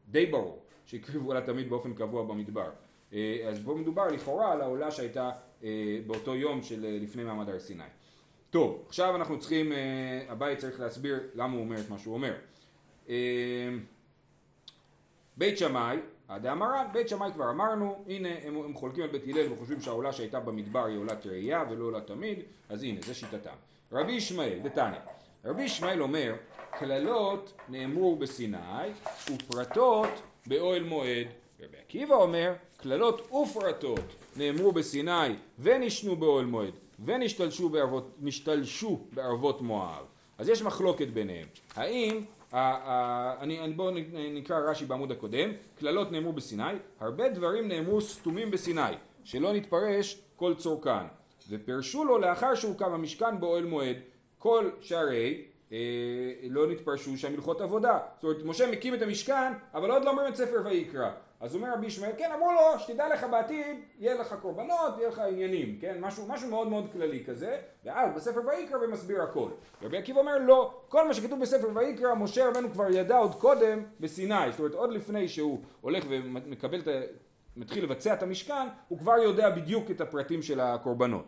די 0.08 0.26
ברור 0.26 0.60
שהקריבו 0.86 1.28
עולה 1.28 1.42
תמיד 1.42 1.70
באופן 1.70 1.94
קבוע 1.94 2.24
במדבר. 2.24 2.70
אה, 3.14 3.46
אז 3.48 3.62
פה 3.66 3.76
מדובר 3.76 4.08
לכאורה 4.08 4.52
על 4.52 4.62
העולה 4.62 4.92
שהייתה 4.92 5.32
אה, 5.64 6.00
באותו 6.08 6.36
יום 6.36 6.64
של 6.64 6.86
אה, 6.86 6.98
לפני 7.02 7.24
מעמד 7.24 7.50
הר 7.50 7.60
סיני. 7.60 7.84
טוב, 8.52 8.84
עכשיו 8.88 9.16
אנחנו 9.16 9.40
צריכים, 9.40 9.72
אה, 9.72 9.78
הבית 10.30 10.60
צריך 10.60 10.80
להסביר 10.80 11.20
למה 11.36 11.54
הוא 11.54 11.62
אומר 11.62 11.80
את 11.80 11.90
מה 11.90 12.00
שהוא 12.00 12.14
אומר. 12.14 12.34
אה, 13.10 13.16
בית 15.38 15.58
שמאי, 15.58 15.98
הדאמרן, 16.30 16.86
בית 16.94 17.10
שמאי 17.10 17.32
כבר 17.34 17.50
אמרנו, 17.50 18.04
הנה 18.08 18.30
הם, 18.44 18.56
הם 18.58 18.74
חולקים 18.74 19.04
על 19.04 19.10
בית 19.10 19.24
הלל 19.28 19.54
וחושבים 19.54 19.82
שהעולה 19.82 20.14
שהייתה 20.14 20.40
במדבר 20.40 20.86
היא 20.86 20.98
עולת 20.98 21.26
ראייה 21.26 21.64
ולא 21.70 21.86
עולה 21.86 22.02
תמיד, 22.02 22.40
אז 22.70 22.84
הנה, 22.84 23.02
זה 23.02 23.14
שיטתם. 23.14 23.56
רבי 23.92 24.12
ישמעאל, 24.12 24.60
דתניא, 24.64 25.00
רבי 25.46 25.64
ישמעאל 25.64 26.02
אומר, 26.02 26.36
קללות 26.80 27.54
נאמרו 27.70 28.16
בסיני 28.16 28.90
ופרטות 29.34 30.22
באוהל 30.48 30.84
מועד. 30.84 31.28
רבי 31.60 31.78
עקיבא 31.78 32.16
אומר, 32.16 32.54
קללות 32.78 33.32
ופרטות 33.32 34.16
נאמרו 34.36 34.72
בסיני 34.72 35.36
ונשנו 35.60 36.16
באוהל 36.16 36.46
מועד 36.46 36.74
ונשתלשו 37.06 37.70
בערבות, 37.70 38.16
נשתלשו 38.22 39.00
בערבות 39.14 39.62
מואב. 39.62 40.06
אז 40.38 40.50
יש 40.50 40.62
מחלוקת 40.62 41.08
ביניהם. 41.08 41.48
האם, 41.76 42.22
בואו 43.76 43.92
נקרא 44.34 44.60
רש"י 44.60 44.86
בעמוד 44.86 45.12
הקודם, 45.12 45.50
קללות 45.80 46.12
נאמרו 46.12 46.34
בסיני, 46.34 46.74
הרבה 47.00 47.30
דברים 47.30 47.68
נאמרו 47.68 48.02
סתומים 48.02 48.52
בסיני, 48.52 48.94
שלא 49.24 49.54
נתפרש 49.54 50.22
כל 50.36 50.54
צורכן. 50.54 51.06
ופרשו 51.50 52.04
לו 52.04 52.18
לאחר 52.18 52.56
שהוקם 52.56 52.94
המשכן 52.94 53.40
באוהל 53.40 53.66
מועד, 53.66 53.98
כל 54.38 54.70
שהרי 54.82 55.44
אה, 55.72 55.78
לא 56.50 56.72
נתפרשו 56.72 57.18
שם 57.18 57.34
הלכות 57.34 57.62
עבודה. 57.62 58.00
זאת 58.16 58.24
אומרת, 58.24 58.46
משה 58.46 58.72
מקים 58.72 58.94
את 58.94 59.02
המשכן, 59.02 59.54
אבל 59.74 59.92
עוד 59.92 60.04
לא 60.04 60.10
אומרים 60.10 60.28
את 60.28 60.36
ספר 60.36 60.62
ויקרא. 60.66 61.12
אז 61.42 61.56
אומר 61.56 61.74
רבי 61.74 61.88
ישמעאל, 61.88 62.12
כן, 62.18 62.32
אמרו 62.32 62.52
לו, 62.52 62.80
שתדע 62.80 63.10
לך 63.14 63.26
בעתיד, 63.32 63.78
יהיה 64.00 64.16
לך 64.16 64.36
קורבנות, 64.42 64.98
יהיה 64.98 65.10
לך 65.10 65.20
עניינים, 65.20 65.78
כן? 65.82 65.98
משהו, 66.00 66.28
משהו 66.28 66.50
מאוד 66.50 66.68
מאוד 66.68 66.88
כללי 66.92 67.24
כזה, 67.26 67.58
ואז 67.86 68.16
בספר 68.16 68.42
ויקרא 68.48 68.78
ומסביר 68.78 69.22
הכל. 69.22 69.50
רבי 69.82 69.98
עקיבא 69.98 70.20
אומר, 70.20 70.38
לא, 70.38 70.74
כל 70.90 71.08
מה 71.08 71.14
שכתוב 71.14 71.42
בספר 71.42 71.68
ויקרא, 71.76 72.16
משה 72.16 72.50
רבנו 72.50 72.72
כבר 72.72 72.90
ידע 72.90 73.18
עוד 73.18 73.36
קודם 73.36 73.84
בסיני, 74.00 74.52
זאת 74.52 74.60
אומרת, 74.60 74.74
עוד 74.74 74.94
לפני 74.94 75.28
שהוא 75.28 75.60
הולך 75.82 76.06
ומקבל 76.10 76.80
את 76.80 76.88
ה... 76.88 76.92
מתחיל 77.58 77.84
לבצע 77.84 78.14
את 78.14 78.24
המשכן, 78.24 78.68
הוא 78.88 79.00
כבר 79.00 79.18
יודע 79.18 79.50
בדיוק 79.50 79.92
את 79.92 80.02
הפרטים 80.02 80.42
של 80.42 80.60
הקורבנות. 80.60 81.26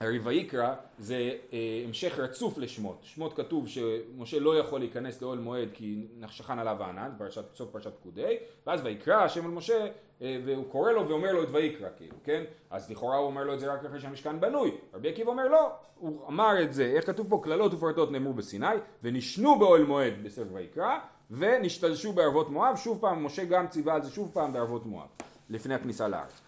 הרי 0.00 0.18
ויקרא 0.18 0.74
זה 0.98 1.34
אה, 1.52 1.82
המשך 1.86 2.18
רצוף 2.18 2.58
לשמות. 2.58 2.98
שמות 3.02 3.36
כתוב 3.36 3.68
שמשה 3.68 4.38
לא 4.38 4.58
יכול 4.58 4.80
להיכנס 4.80 5.22
לאוהל 5.22 5.38
מועד 5.38 5.68
כי 5.72 6.06
שכן 6.28 6.58
עליו 6.58 6.82
הענן, 6.82 7.10
סוף 7.54 7.70
פרשת 7.70 7.92
פקודי, 8.00 8.36
ואז 8.66 8.80
ויקרא 8.84 9.22
השם 9.22 9.44
על 9.44 9.50
משה 9.50 9.86
אה, 10.22 10.40
והוא 10.44 10.64
קורא 10.70 10.92
לו 10.92 11.08
ואומר 11.08 11.32
לו 11.32 11.42
את 11.42 11.48
ויקרא 11.52 11.88
כאילו, 11.96 12.16
כן? 12.24 12.44
אז 12.70 12.90
לכאורה 12.90 13.16
הוא 13.16 13.26
אומר 13.26 13.44
לו 13.44 13.54
את 13.54 13.60
זה 13.60 13.72
רק 13.72 13.84
אחרי 13.84 14.00
שהמשכן 14.00 14.40
בנוי. 14.40 14.70
רבי 14.94 15.08
עקיבא 15.08 15.30
אומר 15.30 15.48
לא, 15.48 15.70
הוא 15.98 16.28
אמר 16.28 16.62
את 16.62 16.72
זה, 16.72 16.84
איך 16.84 17.06
כתוב 17.06 17.26
פה 17.28 17.40
כללות 17.44 17.74
ופרטות 17.74 18.12
נאמרו 18.12 18.34
בסיני, 18.34 18.66
ונשנו 19.02 19.58
באוהל 19.58 19.84
מועד 19.84 20.14
בספר 20.22 20.52
ויקרא, 20.52 20.98
ונשתלשו 21.30 22.12
בערבות 22.12 22.50
מואב, 22.50 22.76
שוב 22.76 23.00
פעם 23.00 23.24
משה 23.24 23.44
גם 23.44 23.68
ציווה 23.68 23.94
על 23.94 24.02
זה 24.02 24.10
שוב 24.10 24.30
פעם 24.32 24.52
בערבות 24.52 24.86
מואב, 24.86 25.08
לפני 25.50 25.74
הכניסה 25.74 26.08
לארץ. 26.08 26.40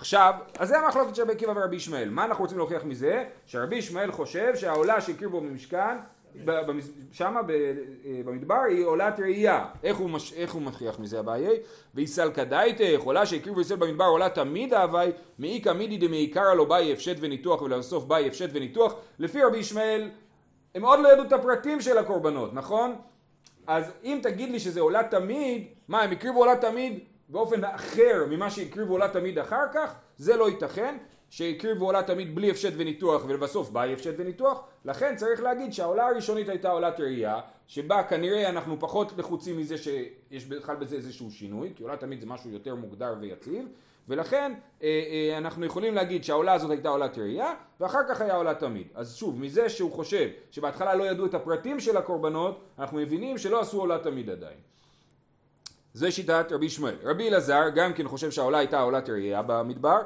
עכשיו, 0.00 0.34
אז 0.58 0.68
זה 0.68 0.78
המחלוקת 0.78 1.14
של 1.14 1.22
רבי 1.22 1.32
עקיבא 1.32 1.52
ורבי 1.56 1.76
ישמעאל. 1.76 2.10
מה 2.10 2.24
אנחנו 2.24 2.44
רוצים 2.44 2.58
להוכיח 2.58 2.84
מזה? 2.84 3.24
שרבי 3.46 3.76
ישמעאל 3.76 4.12
חושב 4.12 4.56
שהעולה 4.56 5.00
שהקריבו 5.00 5.40
במשכן, 5.40 5.96
שמה 7.12 7.40
אה, 7.40 8.22
במדבר 8.24 8.60
היא 8.68 8.84
עולת 8.84 9.20
ראייה. 9.20 9.66
איך 9.82 9.96
הוא, 9.96 10.10
מש, 10.10 10.32
איך 10.32 10.52
הוא 10.52 10.62
מכריח 10.62 10.98
מזה 10.98 11.20
אביי? 11.20 11.46
ויסלקא 11.94 12.44
דייתך, 12.44 13.02
עולה 13.04 13.26
שהקריבו 13.26 13.60
ישראל 13.60 13.78
במדבר 13.78 14.04
עולה 14.04 14.28
תמיד 14.28 14.74
אביי, 14.74 15.12
מאיכא 15.38 15.72
מידי 15.72 15.98
דמעיקרא 15.98 16.54
לא 16.54 16.64
באי 16.64 16.92
הפשט 16.92 17.16
וניתוח 17.20 17.62
ולבסוף 17.62 18.04
באי 18.04 18.26
הפשט 18.26 18.50
וניתוח. 18.52 18.94
לפי 19.18 19.42
רבי 19.42 19.58
ישמעאל, 19.58 20.10
הם 20.74 20.84
עוד 20.84 21.00
לא 21.00 21.12
ידעו 21.12 21.24
את 21.24 21.32
הפרטים 21.32 21.80
של 21.80 21.98
הקורבנות, 21.98 22.54
נכון? 22.54 22.94
אז 23.66 23.92
אם 24.04 24.18
תגיד 24.22 24.50
לי 24.50 24.60
שזה 24.60 24.80
עולה 24.80 25.02
תמיד, 25.02 25.66
מה 25.88 26.02
הם 26.02 26.10
הקריבו 26.10 26.38
עולה 26.38 26.56
תמיד 26.56 26.98
באופן 27.30 27.64
אחר 27.64 28.26
ממה 28.30 28.50
שהקריבו 28.50 28.92
עולה 28.92 29.08
תמיד 29.08 29.38
אחר 29.38 29.64
כך, 29.72 29.94
זה 30.16 30.36
לא 30.36 30.48
ייתכן, 30.48 30.96
שהקריבו 31.30 31.86
עולה 31.86 32.02
תמיד 32.02 32.34
בלי 32.34 32.50
הפשט 32.50 32.72
וניתוח 32.76 33.22
ולבסוף 33.26 33.70
בא 33.70 33.84
הפשט 33.84 34.14
וניתוח, 34.16 34.64
לכן 34.84 35.16
צריך 35.16 35.42
להגיד 35.42 35.72
שהעולה 35.72 36.06
הראשונית 36.06 36.48
הייתה 36.48 36.70
עולת 36.70 37.00
ראייה, 37.00 37.40
שבה 37.66 38.02
כנראה 38.02 38.48
אנחנו 38.48 38.80
פחות 38.80 39.12
לחוצים 39.18 39.58
מזה 39.58 39.78
שיש 39.78 40.46
בכלל 40.46 40.76
בזה 40.76 40.96
איזשהו 40.96 41.30
שינוי, 41.30 41.72
כי 41.76 41.82
עולה 41.82 41.96
תמיד 41.96 42.20
זה 42.20 42.26
משהו 42.26 42.50
יותר 42.50 42.74
מוגדר 42.74 43.14
ויציב, 43.20 43.66
ולכן 44.08 44.52
אה, 44.82 44.88
אה, 44.88 45.38
אנחנו 45.38 45.66
יכולים 45.66 45.94
להגיד 45.94 46.24
שהעולה 46.24 46.52
הזאת 46.52 46.70
הייתה 46.70 46.88
עולת 46.88 47.18
ראייה, 47.18 47.54
ואחר 47.80 48.00
כך 48.08 48.20
היה 48.20 48.36
עולה 48.36 48.54
תמיד. 48.54 48.86
אז 48.94 49.16
שוב, 49.16 49.40
מזה 49.40 49.68
שהוא 49.68 49.92
חושב 49.92 50.28
שבהתחלה 50.50 50.94
לא 50.94 51.10
ידעו 51.10 51.26
את 51.26 51.34
הפרטים 51.34 51.80
של 51.80 51.96
הקורבנות, 51.96 52.60
אנחנו 52.78 52.98
מבינים 52.98 53.38
שלא 53.38 53.60
עשו 53.60 53.80
עולה 53.80 53.98
תמיד 53.98 54.30
עדיין. 54.30 54.58
זה 55.94 56.10
שיטת 56.10 56.46
רבי 56.52 56.66
ישמעאל. 56.66 56.94
רבי 57.02 57.28
אלעזר 57.28 57.68
גם 57.74 57.92
כן 57.92 58.08
חושב 58.08 58.30
שהעולה 58.30 58.58
הייתה 58.58 58.80
עולת 58.80 59.08
ראייה 59.08 59.42
במדבר, 59.42 60.00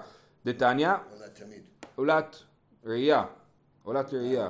דתניא, 0.44 0.90
עולה 1.12 1.28
תמיד. 1.28 1.62
עולת 1.94 2.36
ראייה, 2.84 3.24
עולת 3.82 4.14
ראייה, 4.14 4.48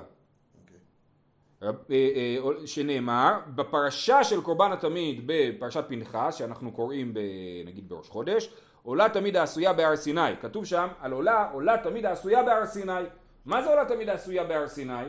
רב- 1.62 1.84
אה, 1.90 2.36
אה, 2.36 2.66
שנאמר 2.66 3.38
בפרשה 3.54 4.24
של 4.24 4.40
קורבן 4.42 4.72
התמיד 4.72 5.22
בפרשת 5.26 5.84
פנחס 5.88 6.34
שאנחנו 6.34 6.72
קוראים 6.72 7.14
ב, 7.14 7.18
נגיד 7.66 7.88
בראש 7.88 8.08
חודש 8.08 8.50
עולה 8.82 9.08
תמיד 9.08 9.36
העשויה 9.36 9.72
בהר 9.72 9.96
סיני 9.96 10.36
כתוב 10.40 10.64
שם 10.64 10.88
על 11.00 11.12
עולה 11.12 11.50
עולה 11.52 11.76
תמיד 11.82 12.06
העשויה 12.06 12.42
בהר 12.42 12.66
סיני 12.66 12.92
מה 13.44 13.62
זה 13.62 13.70
עולה 13.70 13.84
תמיד 13.84 14.08
העשויה 14.08 14.44
בהר 14.44 14.66
סיני? 14.68 15.04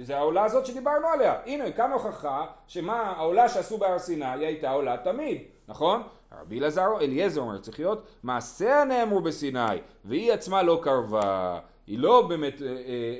זה 0.00 0.16
העולה 0.16 0.44
הזאת 0.44 0.66
שדיברנו 0.66 1.06
עליה. 1.06 1.40
הנה 1.46 1.72
כאן 1.72 1.92
הוכחה 1.92 2.46
שמה 2.66 3.00
העולה 3.02 3.48
שעשו 3.48 3.78
בהר 3.78 3.98
סיני 3.98 4.24
היא 4.26 4.46
הייתה 4.46 4.70
עולה 4.70 4.96
תמיד 4.96 5.42
נכון? 5.68 6.02
רבי 6.40 6.58
אלעזר 6.58 6.86
אליעזר 7.00 7.40
אומר 7.40 7.58
צריך 7.58 7.78
להיות 7.78 8.06
מעשיה 8.22 8.84
נאמרו 8.84 9.20
בסיני 9.20 9.78
והיא 10.04 10.32
עצמה 10.32 10.62
לא 10.62 10.80
קרבה 10.82 11.58
היא 11.86 11.98
לא 11.98 12.26
באמת, 12.28 12.62
אה, 12.62 12.68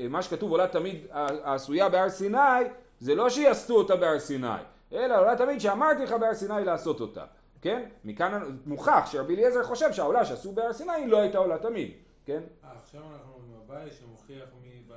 אה, 0.03 0.09
מה 0.09 0.23
שכתוב 0.23 0.51
עולה 0.51 0.69
תמיד 0.69 1.07
העשויה 1.11 1.89
בהר 1.89 2.09
סיני, 2.09 2.39
זה 3.01 3.15
לא 3.15 3.31
שיעשו 3.31 3.77
אותה 3.77 3.97
בהר 3.97 4.19
סיני, 4.19 4.47
אלא 4.93 5.21
עולה 5.21 5.37
תמיד 5.37 5.61
שאמרתי 5.61 6.03
לך 6.03 6.13
בהר 6.13 6.35
סיני 6.35 6.65
לעשות 6.65 7.01
אותה, 7.01 7.25
כן? 7.63 7.83
מכאן 8.05 8.59
מוכח 8.67 9.09
שרבי 9.13 9.35
אליעזר 9.35 9.65
חושב 9.65 9.93
שהעולה 9.93 10.25
שעשו 10.25 10.53
בהר 10.53 10.73
סיני 10.73 10.93
היא 10.93 11.07
לא 11.07 11.21
הייתה 11.21 11.39
עולה 11.39 11.59
תמיד, 11.59 11.91
כן? 12.25 12.41
אה, 12.65 12.71
עכשיו 12.77 13.01
אנחנו 13.01 13.33
עם 13.35 13.61
הבעיה 13.65 13.91
שמוכיח 13.91 14.49
מי 14.63 14.83
ב... 14.89 14.93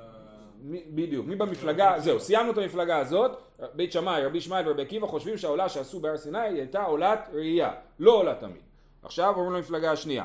בדיוק, 0.68 1.26
מי 1.26 1.36
במפלגה, 1.36 1.94
זהו, 1.98 2.20
סיימנו 2.20 2.52
את 2.52 2.58
המפלגה 2.58 2.98
הזאת, 2.98 3.30
בית 3.74 3.92
שמאי, 3.92 4.24
רבי 4.24 4.38
ישמעאל 4.38 4.68
ורבי 4.68 4.82
עקיבא 4.82 5.06
חושבים 5.06 5.38
שהעולה 5.38 5.68
שעשו 5.68 6.00
בהר 6.00 6.16
סיני 6.16 6.38
היא 6.38 6.58
הייתה 6.58 6.82
עולת 6.82 7.28
ראייה, 7.32 7.70
לא 7.98 8.12
עולה 8.12 8.34
תמיד. 8.34 8.62
עכשיו 9.02 9.28
עוברים 9.36 9.52
למפלגה 9.52 9.92
השנייה. 9.92 10.24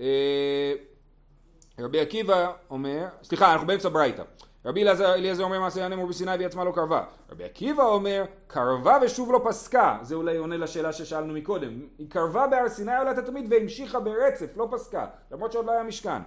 אה, 0.00 0.72
רבי 1.80 2.00
עקיבא 2.00 2.52
אומר, 2.70 3.04
סליחה, 3.22 3.52
אנחנו 3.52 3.66
באמצע 3.66 3.88
ברייתא. 3.88 4.22
רבי 4.64 4.88
אליעזר 5.00 5.44
אומר 5.44 5.60
מעשה 5.60 5.84
הנמור 5.84 6.06
בסיני 6.06 6.30
והיא 6.30 6.46
עצמה 6.46 6.64
לא 6.64 6.72
קרבה. 6.74 7.04
רבי 7.30 7.44
עקיבא 7.44 7.84
אומר, 7.84 8.24
קרבה 8.46 8.98
ושוב 9.02 9.32
לא 9.32 9.40
פסקה. 9.44 9.98
זה 10.02 10.14
אולי 10.14 10.36
עונה 10.36 10.56
לשאלה 10.56 10.92
ששאלנו 10.92 11.34
מקודם. 11.34 11.80
היא 11.98 12.10
קרבה 12.10 12.46
בהר 12.46 12.68
סיני 12.68 12.96
עולת 12.96 13.18
התמיד 13.18 13.46
והמשיכה 13.50 14.00
ברצף, 14.00 14.56
לא 14.56 14.68
פסקה. 14.70 15.06
למרות 15.30 15.52
שעוד 15.52 15.66
לא 15.66 15.72
היה 15.72 15.82
משכן. 15.82 16.22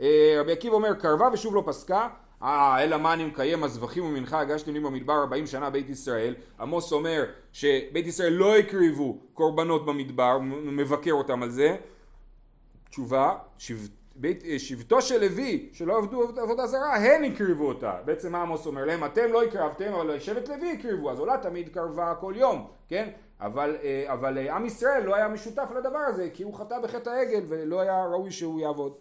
אה, 0.00 0.36
רבי 0.40 0.52
עקיבא 0.52 0.74
אומר, 0.74 0.94
קרבה 0.94 1.28
ושוב 1.32 1.54
לא 1.54 1.62
פסקה. 1.66 2.08
אה, 2.44 2.82
אלא 2.82 2.96
מה 2.96 3.12
אני 3.12 3.24
מקיים 3.24 3.64
הזבחים 3.64 4.04
ומנחה 4.04 4.40
הגשתם 4.40 4.72
לי 4.72 4.80
במדבר 4.80 5.12
40 5.12 5.46
שנה 5.46 5.70
בית 5.70 5.88
ישראל. 5.88 6.34
עמוס 6.60 6.92
אומר 6.92 7.24
שבית 7.52 8.06
ישראל 8.06 8.32
לא 8.32 8.56
הקריבו 8.56 9.18
קורבנות 9.34 9.86
במדבר, 9.86 10.38
מבקר 10.64 11.12
אותם 11.12 11.42
על 11.42 11.50
זה. 11.50 11.76
תשובה, 12.90 13.34
שבט, 13.58 14.44
אה, 14.44 14.58
שבטו 14.58 15.02
של 15.02 15.20
לוי 15.20 15.68
שלא 15.72 15.98
עבדו 15.98 16.22
עבודה 16.42 16.66
זרה, 16.66 16.96
הן 16.96 17.24
הקריבו 17.24 17.68
אותה. 17.68 17.92
בעצם 18.04 18.32
מה 18.32 18.42
עמוס 18.42 18.66
אומר 18.66 18.84
להם? 18.84 19.04
אתם 19.04 19.32
לא 19.32 19.42
הקרבתם, 19.42 19.92
אבל 19.92 20.18
שבט 20.18 20.48
לוי 20.48 20.72
הקריבו, 20.72 21.10
אז 21.10 21.18
עולה 21.18 21.38
תמיד 21.38 21.68
קרבה 21.68 22.14
כל 22.20 22.34
יום, 22.36 22.66
כן? 22.88 23.10
אבל, 23.40 23.76
אה, 23.82 24.04
אבל 24.06 24.38
אה, 24.38 24.56
עם 24.56 24.66
ישראל 24.66 25.02
לא 25.04 25.14
היה 25.14 25.28
משותף 25.28 25.70
לדבר 25.76 25.98
הזה, 25.98 26.28
כי 26.34 26.42
הוא 26.42 26.54
חטא 26.54 26.78
בחטא 26.82 27.10
העגל 27.10 27.42
ולא 27.48 27.80
היה 27.80 28.06
ראוי 28.06 28.30
שהוא 28.30 28.60
יעבוד. 28.60 28.92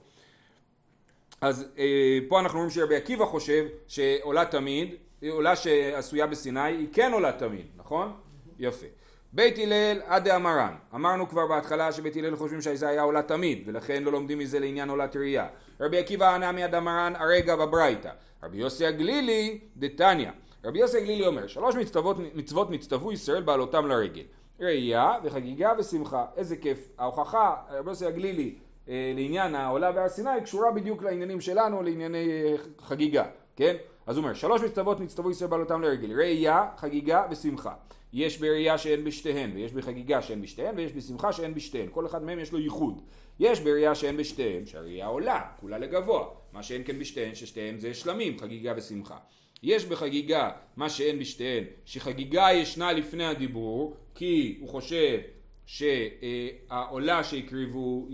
אז 1.43 1.65
אה, 1.77 2.19
פה 2.27 2.39
אנחנו 2.39 2.59
רואים 2.59 2.71
שרבי 2.71 2.95
עקיבא 2.95 3.25
חושב 3.25 3.65
שעולה 3.87 4.45
תמיד, 4.45 4.95
עולה 5.29 5.55
שעשויה 5.55 6.27
בסיני 6.27 6.59
היא 6.59 6.87
כן 6.93 7.11
עולה 7.13 7.31
תמיד, 7.31 7.65
נכון? 7.77 8.11
יפה. 8.59 8.85
בית 9.33 9.57
הלל 9.57 10.01
עד 10.05 10.23
דאמרן, 10.23 10.73
אמרנו 10.95 11.29
כבר 11.29 11.47
בהתחלה 11.47 11.91
שבית 11.91 12.15
הלל 12.15 12.35
חושבים 12.35 12.61
שזה 12.61 12.89
היה 12.89 13.01
עולה 13.01 13.21
תמיד 13.21 13.63
ולכן 13.65 14.03
לא 14.03 14.11
לומדים 14.11 14.39
מזה 14.39 14.59
לעניין 14.59 14.89
עולת 14.89 15.15
ראייה. 15.15 15.47
רבי 15.79 15.97
עקיבא 15.97 16.35
ענה 16.35 16.51
מיד 16.51 16.75
אמרן 16.75 17.13
הרגע 17.15 17.55
בברייתא. 17.55 18.11
רבי 18.43 18.57
יוסי 18.57 18.85
הגלילי 18.85 19.59
דתניא. 19.77 20.29
רבי 20.65 20.79
יוסי 20.79 20.97
הגלילי 20.97 21.27
אומר 21.27 21.47
שלוש 21.47 21.75
מצוות, 21.75 22.17
מצוות 22.35 22.71
נצטוו 22.71 23.11
ישראל 23.11 23.41
בעלותם 23.41 23.87
לרגל. 23.87 24.23
ראייה 24.59 25.11
וחגיגה 25.23 25.73
ושמחה. 25.77 26.25
איזה 26.37 26.55
כיף. 26.55 26.91
ההוכחה, 26.97 27.55
רבי 27.71 27.89
יוסי 27.89 28.05
הגלילי 28.05 28.55
לעניין 28.87 29.55
העולה 29.55 29.91
בהר 29.91 30.09
סיני 30.09 30.29
קשורה 30.43 30.71
בדיוק 30.71 31.03
לעניינים 31.03 31.41
שלנו, 31.41 31.83
לענייני 31.83 32.29
אה, 32.29 32.55
חגיגה, 32.81 33.25
כן? 33.55 33.75
אז 34.07 34.17
הוא 34.17 34.23
אומר, 34.23 34.33
שלוש 34.33 34.61
מצוות 34.61 34.99
נצטוו 34.99 35.31
ישראל 35.31 35.49
בעלותם 35.49 35.81
לרגל, 35.81 36.19
ראייה, 36.19 36.67
חגיגה 36.77 37.25
ושמחה. 37.31 37.73
יש 38.13 38.37
בראייה 38.37 38.77
שאין 38.77 39.03
בשתיהן, 39.03 39.51
ויש 39.55 39.73
בחגיגה 39.73 40.21
שאין 40.21 40.41
בשתיהן, 40.41 40.75
ויש 40.77 40.93
בשמחה 40.93 41.33
שאין 41.33 41.53
בשתיהן. 41.53 41.87
כל 41.91 42.05
אחד 42.05 42.23
מהם 42.23 42.39
יש 42.39 42.51
לו 42.51 42.59
ייחוד. 42.59 43.01
יש 43.39 43.59
בראייה 43.59 43.95
שאין 43.95 44.17
בשתיהן, 44.17 44.65
שהראייה 44.65 45.07
עולה, 45.07 45.41
כולה 45.59 45.77
לגבוה. 45.77 46.25
מה 46.53 46.63
שאין 46.63 46.81
כן 46.85 46.99
בשתיהן, 46.99 47.35
ששתיהן 47.35 47.79
זה 47.79 47.93
שלמים, 47.93 48.39
חגיגה 48.39 48.73
ושמחה. 48.77 49.17
יש 49.63 49.85
בחגיגה 49.85 50.51
מה 50.77 50.89
שאין 50.89 51.19
בשתיהן, 51.19 51.63
שחגיגה 51.85 52.47
ישנה 52.53 52.93
לפני 52.93 53.25
הדיבור, 53.25 53.95
כי 54.15 54.57
הוא 54.59 54.69
חושב 54.69 55.19
שהעולה 55.65 57.23
שהקריבו, 57.23 58.07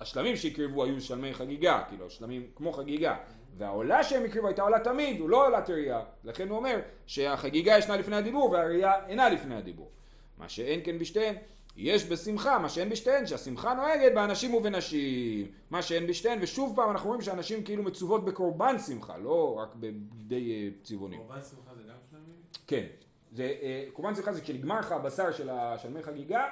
השלמים 0.00 0.36
שהקריבו 0.36 0.84
היו 0.84 1.00
שלמי 1.00 1.34
חגיגה, 1.34 1.82
כאילו 1.88 2.10
שלמים 2.10 2.46
כמו 2.54 2.72
חגיגה, 2.72 3.16
והעולה 3.56 4.04
שהם 4.04 4.24
הקריבו 4.24 4.46
הייתה 4.46 4.62
עולה 4.62 4.80
תמיד, 4.80 5.20
הוא 5.20 5.30
לא 5.30 5.46
עולת 5.46 5.70
ראייה, 5.70 6.02
לכן 6.24 6.48
הוא 6.48 6.58
אומר 6.58 6.80
שהחגיגה 7.06 7.78
ישנה 7.78 7.96
לפני 7.96 8.16
הדיבור 8.16 8.50
והראייה 8.50 9.06
אינה 9.06 9.28
לפני 9.28 9.54
הדיבור. 9.54 9.90
מה 10.38 10.48
שאין 10.48 10.80
כן 10.84 10.98
בשתיהן, 10.98 11.34
יש 11.76 12.06
בשמחה 12.06 12.58
מה 12.58 12.68
שאין 12.68 12.88
בשתיהן, 12.88 13.26
שהשמחה 13.26 13.74
נוהגת 13.74 14.14
באנשים 14.14 14.54
ובנשים, 14.54 15.46
מה 15.70 15.82
שאין 15.82 16.06
בשתיהן, 16.06 16.38
ושוב 16.42 16.76
פעם 16.76 16.90
אנחנו 16.90 17.08
רואים 17.08 17.22
שאנשים 17.22 17.64
כאילו 17.64 17.82
מצוות 17.82 18.24
בקורבן 18.24 18.78
שמחה, 18.78 19.18
לא 19.18 19.56
רק 19.58 19.74
בבגדי 19.74 20.50
אה, 20.50 20.68
צבעונים. 20.82 21.18
קורבן 21.18 21.40
שמחה 21.50 21.74
זה 21.76 21.82
גם 21.82 21.96
שלמים? 22.10 22.34
כן, 22.66 22.86
זה, 23.32 23.52
אה, 23.62 23.84
קורבן 23.92 24.14
שמחה 24.14 24.32
זה 24.32 24.40
כשנגמר 24.40 24.78
לך 24.80 24.92
הבשר 24.92 25.32
של, 25.32 25.50
ה- 25.50 25.78
של 25.78 25.90
מי 25.90 26.02
חגיגה, 26.02 26.44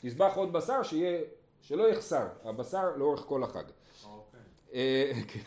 תזבח 0.00 0.32
עוד 0.36 0.52
בשר 0.52 0.82
שיהיה, 0.82 1.18
שלא 1.62 1.88
יחסר, 1.88 2.26
הבשר 2.44 2.96
לאורך 2.96 3.20
כל 3.20 3.42
החג. 3.42 3.62
אוקיי. 4.04 4.40
אה, 4.74 5.12
כן. 5.28 5.40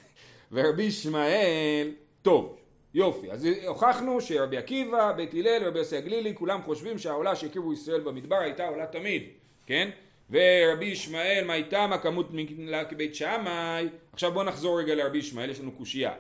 ורבי 0.51 0.83
ישמעאל, 0.83 1.91
טוב, 2.21 2.55
יופי, 2.93 3.31
אז 3.31 3.47
הוכחנו 3.67 4.21
שרבי 4.21 4.57
עקיבא, 4.57 5.11
בית 5.11 5.33
הלל, 5.33 5.63
רבי 5.67 5.79
יוסי 5.79 5.97
הגלילי, 5.97 6.35
כולם 6.35 6.61
חושבים 6.63 6.97
שהעולה 6.97 7.35
שהקריבו 7.35 7.73
ישראל 7.73 8.01
במדבר 8.01 8.35
הייתה 8.35 8.67
עולה 8.67 8.85
תמיד, 8.85 9.23
כן? 9.65 9.89
ורבי 10.29 10.85
ישמעאל, 10.85 11.43
מה 11.47 11.53
איתה, 11.55 11.87
מה 11.87 11.97
כמות 11.97 12.27
מלה 12.31 12.85
כבית 12.85 13.15
שמאי, 13.15 13.87
עכשיו 14.13 14.31
בואו 14.31 14.43
נחזור 14.45 14.79
רגע 14.79 14.95
לרבי 14.95 15.17
ישמעאל, 15.17 15.49
יש 15.49 15.59
לנו 15.59 15.71
קושייה. 15.71 16.13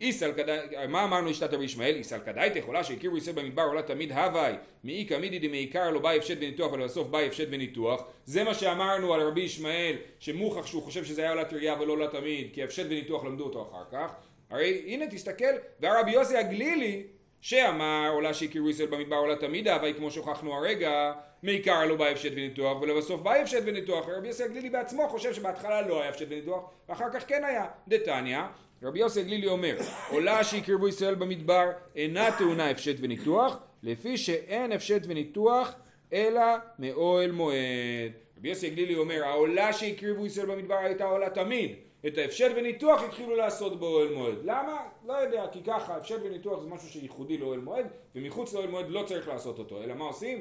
איסל 0.00 0.32
כדאי, 0.32 0.86
מה 0.88 1.04
אמרנו 1.04 1.30
לשתת 1.30 1.54
רבי 1.54 1.64
ישמעאל? 1.64 1.94
איסל 1.94 2.18
כדאי 2.18 2.50
תכולה 2.60 2.84
שהקריבו 2.84 3.16
ישראל 3.16 3.36
במדבר 3.36 3.62
עולה 3.62 3.82
תמיד 3.82 4.12
הוואי 4.12 4.52
מאי 4.84 5.04
קמידי 5.04 5.38
דמעיקר 5.38 5.90
לא 5.90 6.00
באי 6.00 6.18
הפשט 6.18 6.36
וניתוח 6.40 6.72
ולבסוף 6.72 7.08
באי 7.08 7.26
הפשט 7.26 7.48
וניתוח. 7.50 8.04
זה 8.24 8.44
מה 8.44 8.54
שאמרנו 8.54 9.14
על 9.14 9.20
רבי 9.20 9.40
ישמעאל 9.40 9.96
שמוכח 10.18 10.66
שהוא 10.66 10.82
חושב 10.82 11.04
שזה 11.04 11.22
היה 11.22 11.30
עולת 11.30 11.52
ראייה 11.52 11.80
ולא 11.80 11.92
עולה 11.92 12.08
תמיד 12.08 12.50
כי 12.52 12.62
הפשט 12.62 12.86
וניתוח 12.86 13.24
למדו 13.24 13.44
אותו 13.44 13.62
אחר 13.70 13.84
כך. 13.92 14.12
הרי 14.50 14.82
הנה 14.86 15.06
תסתכל 15.06 15.44
והרבי 15.80 16.10
יוסי 16.10 16.36
הגלילי 16.36 17.02
שאמר 17.40 18.10
עולה 18.12 18.34
שהכירו 18.34 18.70
ישראל 18.70 18.88
במדבר 18.88 19.16
עולה 19.16 19.36
תמיד 19.36 19.68
הוואי 19.68 19.94
כמו 19.94 20.10
שהוכחנו 20.10 20.54
הרגע 20.54 21.12
מעיקר 21.42 21.84
לא 21.84 21.96
באי 21.96 22.12
הפשט 22.12 22.32
וניתוח 22.32 22.82
ולבסוף 22.82 23.20
באי 23.20 23.40
הפשט 23.40 23.62
וניתוח. 23.64 24.08
רבי 24.08 24.28
יוסי 24.28 24.42
הגלילי 24.42 24.70
בעצמו 24.70 25.08
חושב 25.08 25.34
שבהתחלה 25.34 25.82
לא 25.82 26.00
היה 26.00 26.10
הפשט 26.10 26.26
וניתוח 26.30 26.70
ואחר 26.88 27.06
כך 27.12 27.28
כן 27.28 27.44
היה. 27.44 27.66
דתניא 27.88 28.40
רבי 28.82 28.98
יוסי 28.98 29.20
הגלילי 29.20 29.46
אומר, 29.46 29.76
עולה 30.10 30.44
שהקריבו 30.44 30.88
ישראל 30.88 31.14
במדבר 31.14 31.70
אינה 31.96 32.38
טעונה 32.38 32.70
הפשט 32.70 32.96
וניתוח, 33.00 33.58
לפי 33.82 34.16
שאין 34.16 34.72
הפשט 34.72 35.02
וניתוח 35.06 35.74
אלא 36.12 36.42
מאוהל 36.78 37.30
מועד. 37.32 38.12
רבי 38.38 38.48
יוסי 38.48 38.66
הגלילי 38.66 38.96
אומר, 38.96 39.24
העולה 39.24 39.72
שהקריבו 39.72 40.26
ישראל 40.26 40.46
במדבר 40.46 40.74
הייתה 40.74 41.04
עולה 41.04 41.30
תמיד. 41.30 41.74
את 42.06 42.18
ההפשט 42.18 42.50
וניתוח 42.56 43.02
התחילו 43.02 43.36
לעשות 43.36 43.80
באוהל 43.80 44.14
מועד. 44.14 44.34
למה? 44.44 44.78
לא 45.06 45.12
יודע, 45.12 45.46
כי 45.52 45.62
ככה, 45.62 45.96
הפשט 45.96 46.20
וניתוח 46.24 46.60
זה 46.62 46.68
משהו 46.68 46.88
שייחודי 46.88 47.38
לאוהל 47.38 47.60
מועד, 47.60 47.86
ומחוץ 48.14 48.54
לאוהל 48.54 48.68
מועד 48.68 48.88
לא 48.88 49.02
צריך 49.06 49.28
לעשות 49.28 49.58
אותו, 49.58 49.82
אלא 49.82 49.94
מה 49.94 50.04
עושים? 50.04 50.40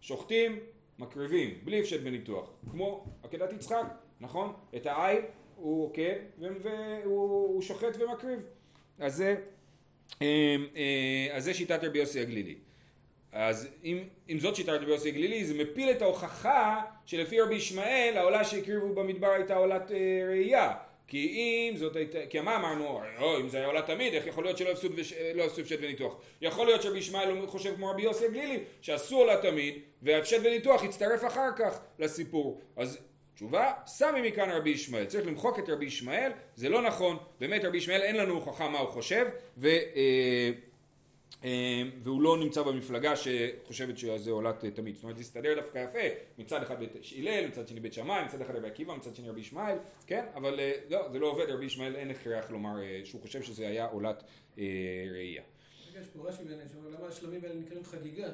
שוחטים, 0.00 0.58
מקריבים, 0.98 1.58
בלי 1.64 1.80
הפשט 1.80 2.00
וניתוח. 2.04 2.50
כמו 2.70 3.04
עקדת 3.22 3.52
יצחק, 3.52 3.84
נכון? 4.20 4.52
את 4.76 4.86
העין 4.86 5.22
הוא 5.60 5.84
עוקב 5.84 6.12
והוא 6.62 7.62
שוחט 7.62 7.96
ומקריב. 7.98 8.38
אז 8.98 9.16
זה, 9.16 9.36
אה, 10.22 10.56
אה, 10.76 11.36
אז 11.36 11.44
זה 11.44 11.54
שיטת 11.54 11.84
רבי 11.84 11.98
יוסי 11.98 12.20
הגלילי. 12.20 12.54
אז 13.32 13.68
אם, 13.84 13.98
אם 14.28 14.38
זאת 14.38 14.56
שיטת 14.56 14.68
רבי 14.68 14.90
יוסי 14.90 15.08
הגלילי 15.08 15.44
זה 15.44 15.54
מפיל 15.54 15.90
את 15.90 16.02
ההוכחה 16.02 16.80
שלפי 17.06 17.40
רבי 17.40 17.54
ישמעאל 17.54 18.14
העולה 18.16 18.44
שהקריבו 18.44 18.94
במדבר 18.94 19.30
הייתה 19.30 19.56
עולת 19.56 19.92
אה, 19.92 19.96
ראייה 20.28 20.74
כי 21.10 21.28
אם 21.70 21.76
זאת 21.76 21.96
הייתה, 21.96 22.18
כי 22.30 22.40
מה 22.40 22.56
אמרנו, 22.56 23.00
או, 23.18 23.40
אם 23.40 23.48
זה 23.48 23.56
היה 23.56 23.66
עולה 23.66 23.82
תמיד, 23.82 24.14
איך 24.14 24.26
יכול 24.26 24.44
להיות 24.44 24.58
שלא 24.58 24.68
הפסוד 24.68 24.92
וש, 24.96 25.12
לא 25.34 25.44
הפשט 25.44 25.78
וניתוח? 25.82 26.14
יכול 26.42 26.66
להיות 26.66 26.82
שרבי 26.82 26.98
ישמעאל 26.98 27.46
חושב 27.46 27.74
כמו 27.74 27.90
רבי 27.90 28.02
יוסי 28.02 28.24
הגלילי, 28.26 28.58
שעשו 28.80 29.16
עולה 29.16 29.36
תמיד, 29.42 29.78
והפשט 30.02 30.36
וניתוח 30.44 30.84
יצטרף 30.84 31.24
אחר 31.24 31.48
כך 31.56 31.80
לסיפור. 31.98 32.60
אז 32.76 32.98
תשובה, 33.40 33.72
סמי 33.86 34.30
מכאן 34.30 34.50
רבי 34.50 34.70
ישמעאל. 34.70 35.04
צריך 35.04 35.26
למחוק 35.26 35.58
את 35.58 35.68
רבי 35.68 35.84
ישמעאל, 35.84 36.32
זה 36.56 36.68
לא 36.68 36.82
נכון, 36.82 37.16
באמת 37.40 37.64
רבי 37.64 37.78
ישמעאל 37.78 38.00
אין 38.02 38.16
לנו 38.16 38.34
הוכחה 38.34 38.68
מה 38.68 38.78
הוא 38.78 38.88
חושב, 38.88 39.26
ו, 39.58 39.66
אה, 39.66 40.50
אה, 41.44 41.82
והוא 42.02 42.22
לא 42.22 42.38
נמצא 42.38 42.62
במפלגה 42.62 43.14
שחושבת 43.16 43.98
שזה 43.98 44.30
עולת 44.30 44.64
תמיד. 44.64 44.94
זאת 44.94 45.02
אומרת, 45.02 45.16
זה 45.16 45.22
הסתדר 45.22 45.54
דווקא 45.54 45.78
יפה, 45.78 46.16
מצד 46.38 46.62
אחד 46.62 46.78
בית 46.78 46.96
הלל, 47.18 47.46
מצד 47.48 47.68
שני 47.68 47.80
בית 47.80 47.92
שמאי, 47.92 48.24
מצד 48.24 48.40
אחד 48.40 48.56
רבי 48.56 48.66
עקיבא, 48.66 48.94
מצד 48.94 49.16
שני 49.16 49.28
רבי 49.28 49.40
ישמעאל, 49.40 49.76
כן? 50.06 50.24
אבל 50.34 50.60
אה, 50.60 50.72
לא, 50.90 51.08
זה 51.12 51.18
לא 51.18 51.26
עובד, 51.26 51.50
רבי 51.50 51.64
ישמעאל 51.64 51.96
אין 51.96 52.10
הכרח 52.10 52.50
לומר 52.50 52.82
אה, 52.82 53.00
שהוא 53.04 53.20
חושב 53.20 53.42
שזה 53.42 53.68
היה 53.68 53.86
עולת 53.86 54.22
אה, 54.58 54.64
ראייה. 55.12 55.42
רגע, 55.90 56.00
יש 56.00 56.06
פה 56.06 56.28
רש"י 56.28 56.44
בעיניי 56.44 56.66
למה 56.98 57.06
השלמים 57.06 57.44
האלה 57.44 57.54
נקראים 57.54 57.84
חגיגה? 57.84 58.28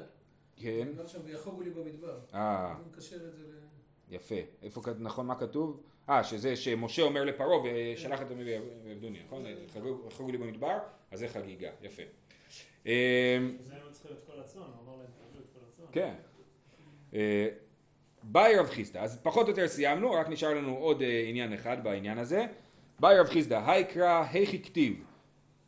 כן, 0.55 0.87
שם 1.07 1.19
ויחוגו 1.25 1.61
לי 1.61 1.69
במדבר. 1.69 2.19
אה, 2.33 2.73
הוא 2.73 2.85
מקשר 2.91 3.15
את 3.15 3.35
זה 3.35 3.43
ל... 3.43 3.66
יפה. 4.09 4.35
איפה, 4.63 4.81
כת- 4.81 4.95
נכון 4.99 5.25
מה 5.27 5.35
כתוב? 5.35 5.79
אה, 6.09 6.23
שזה 6.23 6.55
שמשה 6.55 7.01
אומר 7.01 7.23
לפרעה 7.25 7.57
ושלח 7.63 8.21
את 8.21 8.31
עמי 8.31 8.43
ועבדוני, 8.85 9.19
נכון? 9.25 9.43
חגגו- 9.73 10.09
חגגו 10.11 10.31
לי 10.31 10.37
במדבר, 10.37 10.77
אז 11.11 11.19
זה 11.19 11.27
חגיגה, 11.27 11.69
יפה. 11.81 12.03
אה, 12.87 13.37
זה 13.59 13.73
הם 13.73 13.91
צריכים 13.91 14.11
את 14.11 14.31
כל 14.33 14.39
הצאן, 14.39 14.61
הוא 14.61 14.69
אמר 14.85 14.97
להם 14.97 15.07
תעשו 15.17 15.39
את 15.39 15.45
כל 15.53 15.59
הצאן. 15.69 15.85
כן. 15.91 16.13
אה, 17.13 17.47
באי 18.23 18.55
רב 18.55 18.65
חיסדא, 18.67 18.99
אז 18.99 19.19
פחות 19.23 19.45
או 19.45 19.51
יותר 19.51 19.67
סיימנו, 19.67 20.11
רק 20.11 20.29
נשאר 20.29 20.53
לנו 20.53 20.77
עוד 20.77 21.01
אה, 21.01 21.23
עניין 21.27 21.53
אחד 21.53 21.83
בעניין 21.83 22.17
הזה. 22.17 22.45
באי 22.99 23.19
רב 23.19 23.27
חיסדא, 23.27 23.71
היי-קרא, 23.71 24.23
היכי 24.31 24.63
כתיב. 24.63 25.03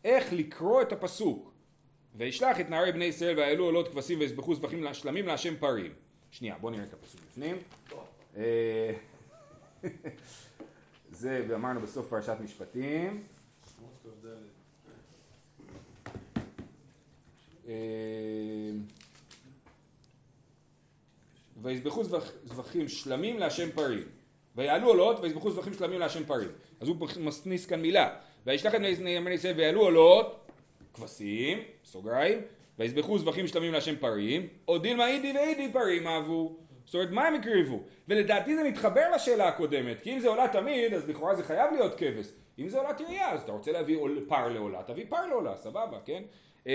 איך 0.03 0.33
לקרוא 0.33 0.81
את 0.81 0.91
הפסוק. 0.93 1.51
וישלח 2.15 2.59
את 2.59 2.69
נערי 2.69 2.91
בני 2.91 3.05
ישראל 3.05 3.37
ויעלו 3.37 3.65
עולות 3.65 3.87
כבשים 3.87 4.19
ויזבחו 4.19 4.55
זבחים 4.55 4.93
שלמים 4.93 5.27
להשם 5.27 5.55
פרים. 5.55 5.93
שנייה, 6.31 6.55
בואו 6.61 6.71
נראה 6.73 6.83
את 6.83 6.93
הפסוק 6.93 7.21
בפנים. 7.29 7.57
אה, 8.37 8.91
זה, 11.11 11.45
ואמרנו 11.49 11.79
בסוף 11.81 12.07
פרשת 12.09 12.35
משפטים. 12.43 13.23
שמות 13.77 13.91
כ"ד. 14.03 14.27
אה, 17.67 17.73
ויזבחו 21.61 22.03
זבח- 22.03 22.31
זבחים 22.45 22.87
שלמים 22.87 23.39
להשם 23.39 23.71
פרים. 23.71 24.03
ויעלו 24.55 24.87
עולות 24.87 25.19
ויזבחו 25.19 25.51
זבחים 25.51 25.73
שלמים 25.73 25.99
להשם 25.99 26.25
פרים. 26.25 26.49
אז 26.79 26.87
הוא 26.87 26.95
מכניס 26.95 27.65
כאן 27.65 27.81
מילה. 27.81 28.15
וישלח 28.45 28.75
את 28.75 28.79
בני 28.79 29.29
ישראל 29.33 29.57
ויעלו 29.57 29.81
עולות 29.81 30.49
כבשים, 30.93 31.57
סוגריים, 31.85 32.39
ויזבחו 32.79 33.19
זבחים 33.19 33.47
שלמים 33.47 33.73
להשם 33.73 33.95
פרים, 33.95 34.47
עוד 34.65 34.81
דילמה 34.83 35.07
אידי 35.07 35.33
ואידי 35.35 35.73
פרים 35.73 36.07
אהבו. 36.07 36.57
זאת 36.89 36.95
אומרת, 36.95 37.11
מה 37.11 37.27
הם 37.27 37.35
הקריבו? 37.35 37.79
ולדעתי 38.07 38.55
זה 38.55 38.63
מתחבר 38.63 39.11
לשאלה 39.15 39.47
הקודמת, 39.47 40.01
כי 40.01 40.13
אם 40.13 40.19
זה 40.19 40.27
עולה 40.27 40.47
תמיד, 40.47 40.93
אז 40.93 41.09
לכאורה 41.09 41.35
זה 41.35 41.43
חייב 41.43 41.73
להיות 41.73 41.95
כבש. 41.95 42.31
אם 42.59 42.69
זה 42.69 42.79
עולת 42.79 42.99
ירייה, 42.99 43.31
אז 43.31 43.41
אתה 43.41 43.51
רוצה 43.51 43.71
להביא 43.71 43.97
פר 44.27 44.49
לעולה, 44.49 44.81
תביא 44.87 45.05
פר 45.09 45.25
לעולה, 45.25 45.57
סבבה, 45.57 45.97
כן? 46.05 46.23
אה, 46.67 46.71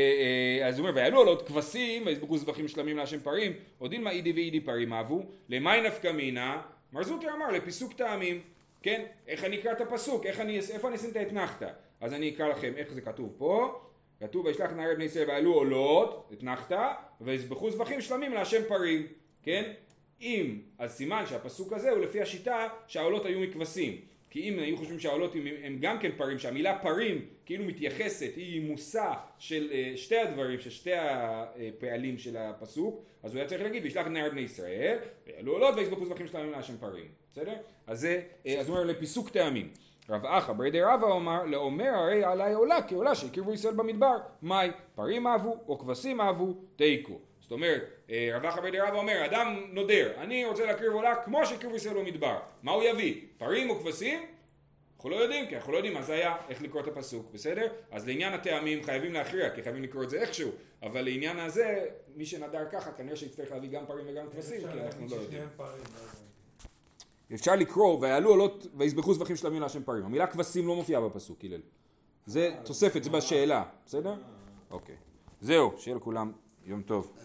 אה, 0.61 0.69
אז 0.69 0.79
הוא 0.79 0.89
אומר, 0.89 0.97
ויעלו 0.97 1.19
עולות 1.19 1.49
כבשים, 1.49 2.07
ויזבחו 2.07 2.39
זבחים 2.39 2.69
שלמים 2.69 2.97
להשם 2.97 3.21
פרים, 3.21 3.53
עוד 3.79 3.91
דילמה 3.91 4.11
אידי 4.11 4.33
ואידי 4.33 4.61
פרים 4.61 4.93
אהבו, 4.93 5.23
למאי 5.49 5.81
נפקא 5.81 6.13
מינה, 6.13 6.63
מר 6.93 7.03
זוטר 7.03 7.35
אמר, 7.35 7.51
לפיסוק 7.51 7.93
טעמים, 7.93 8.41
כן? 8.83 9.05
איך 9.29 9.45
אני 9.45 9.61
אקרא 9.61 9.73
את 9.73 9.81
הפסוק? 9.81 10.27
איך 10.27 10.41
אני, 10.41 10.59
איפה 10.59 10.89
אני 10.89 10.97
אשים 10.97 11.11
את 11.11 11.17
האתנחתא? 11.17 11.69
אז 12.01 12.13
אני 12.13 12.31
אקרא 12.35 12.49
לכם 12.49 12.73
איך 12.77 12.93
זה 12.93 13.01
כתוב 13.01 13.35
פה. 13.39 13.81
כתוב 14.21 14.47
וישלח 14.47 14.71
נערי 14.73 14.95
בני 14.95 15.05
ישראל 15.05 15.29
ועלו 15.29 15.55
עולות, 15.55 16.31
אתנחתא, 16.33 16.93
ויזבחו 17.21 17.71
זבחים 17.71 18.01
שלמים 18.01 18.33
להשם 18.35 18.63
פרים, 18.69 19.07
כן? 19.43 19.73
אם, 20.21 20.59
אז 20.79 20.93
סימן 20.93 21.25
שהפסוק 21.27 21.73
הזה 21.73 21.91
הוא 21.91 21.99
לפי 21.99 22.21
השיטה 22.21 22.69
שהעולות 22.87 23.27
היו 23.27 23.41
מכבשים. 23.41 24.01
כי 24.35 24.49
אם 24.49 24.59
היו 24.59 24.77
חושבים 24.77 24.99
שהעולות 24.99 25.35
הם, 25.35 25.47
הם 25.63 25.79
גם 25.81 25.99
כן 25.99 26.11
פרים, 26.17 26.39
שהמילה 26.39 26.79
פרים 26.79 27.25
כאילו 27.47 27.65
מתייחסת, 27.65 28.31
היא 28.37 28.71
מושא 28.71 29.13
של 29.39 29.69
אה, 29.73 29.93
שתי 29.97 30.17
הדברים, 30.17 30.61
של 30.61 30.71
שתי 30.71 30.91
הפעלים 30.95 32.19
של 32.19 32.37
הפסוק, 32.37 33.05
אז 33.23 33.35
הוא 33.35 33.41
היה 33.41 33.49
צריך 33.49 33.63
להגיד 33.63 33.83
וישלח 33.83 34.07
את 34.07 34.11
נערי 34.11 34.31
בני 34.31 34.41
ישראל, 34.41 34.99
ועלו 35.27 35.53
עולות 35.53 35.75
ויזבחו 35.75 36.07
זבחים 36.07 36.27
שלמים 36.27 36.51
להשם 36.51 36.77
פרים, 36.77 37.07
בסדר? 37.33 37.55
אז 37.87 38.05
אה, 38.05 38.61
אז 38.61 38.69
הוא 38.69 38.77
אומר 38.77 38.87
לפיסוק 38.87 39.31
טעמים. 39.31 39.69
רב 40.09 40.27
אחא 40.27 40.53
ברדי 40.53 40.83
רבא 40.83 41.07
אומר, 41.07 41.45
לאומר 41.45 41.91
הרי 41.95 42.25
עלי 42.25 42.55
עולה 42.55 42.83
כעולה 42.83 43.15
שהקריבו 43.15 43.53
ישראל 43.53 43.75
במדבר, 43.75 44.17
מאי 44.43 44.71
פרים 44.95 45.27
אהבו 45.27 45.57
או 45.69 45.79
כבשים 45.79 46.21
אהבו 46.21 46.55
תיקו. 46.77 47.19
זאת 47.45 47.53
אומרת, 47.53 47.83
אה, 48.11 48.31
רב 48.33 48.47
אחא 48.47 48.61
ברדי 48.61 48.81
רבא 48.81 48.99
אומר, 48.99 49.25
אדם 49.25 49.67
נודר, 49.73 50.13
אני 50.17 50.45
רוצה 50.45 50.67
להקריב 50.67 50.93
עולה 50.93 51.15
כמו 51.25 51.47
שהקריבו 51.47 51.77
ישראל 51.77 51.95
במדבר, 51.95 52.39
מה 52.63 52.73
הוא 52.73 52.83
יביא? 52.83 53.21
פרים 53.39 53.71
או 53.71 53.79
כבשים? 53.81 54.27
אנחנו 54.97 55.11
לא 55.11 55.17
יודעים, 55.17 55.49
כי 55.49 55.57
אנחנו 55.57 55.73
לא 55.73 55.77
יודעים 55.77 55.95
מה 55.95 56.03
זה 56.03 56.15
היה, 56.15 56.37
איך 56.49 56.63
לקרוא 56.63 56.83
את 56.83 56.89
הפסוק, 56.89 57.31
בסדר? 57.33 57.73
אז 57.91 58.07
לעניין 58.09 58.33
הטעמים 58.33 58.83
חייבים 58.83 59.13
להכריע, 59.13 59.51
כי 59.51 59.63
חייבים 59.63 59.83
לקרוא 59.83 60.05
את 60.05 60.11
זה 60.11 60.21
איכשהו, 60.21 60.51
אבל 60.83 61.03
לעניין 61.03 61.39
הזה, 61.39 61.87
מי 62.17 62.27
שנדר 62.27 62.69
ככה, 62.73 62.93
כנראה 62.93 63.17
שיצטרך 63.17 63.53
להביא 63.53 63.69
גם 63.69 63.87
פרים 63.87 64.05
וגם 64.09 64.27
כבשים, 64.33 64.61
כי 64.61 64.81
אנחנו 64.81 65.07
לא 65.11 65.17
יודעים. 65.17 65.49
פרים, 65.57 65.83
לא. 67.31 67.35
אפשר 67.35 67.57
לקרוא 67.57 68.01
ויעלו 68.01 68.31
עולות 68.31 68.67
ויזבחו 68.75 69.15
זבחים 69.15 69.37
שלמים 69.37 69.63
להשם 69.63 69.83
פרים. 69.83 70.05
המילה 70.05 70.27
כבשים 70.27 70.67
לא 70.67 70.75
מופיעה 70.75 71.01
בפסוק, 71.01 71.45
הלל. 71.45 71.61
זה 72.27 72.55
תוספת, 72.65 73.05
זה 73.05 73.11
בשאלה, 73.11 73.65
בסדר? 73.87 74.15
אוקיי. 74.71 74.97
זהו, 75.41 75.73
שיהיה 75.79 75.97
לכולם 75.97 76.33
יום 76.65 76.83
טוב. 76.83 77.13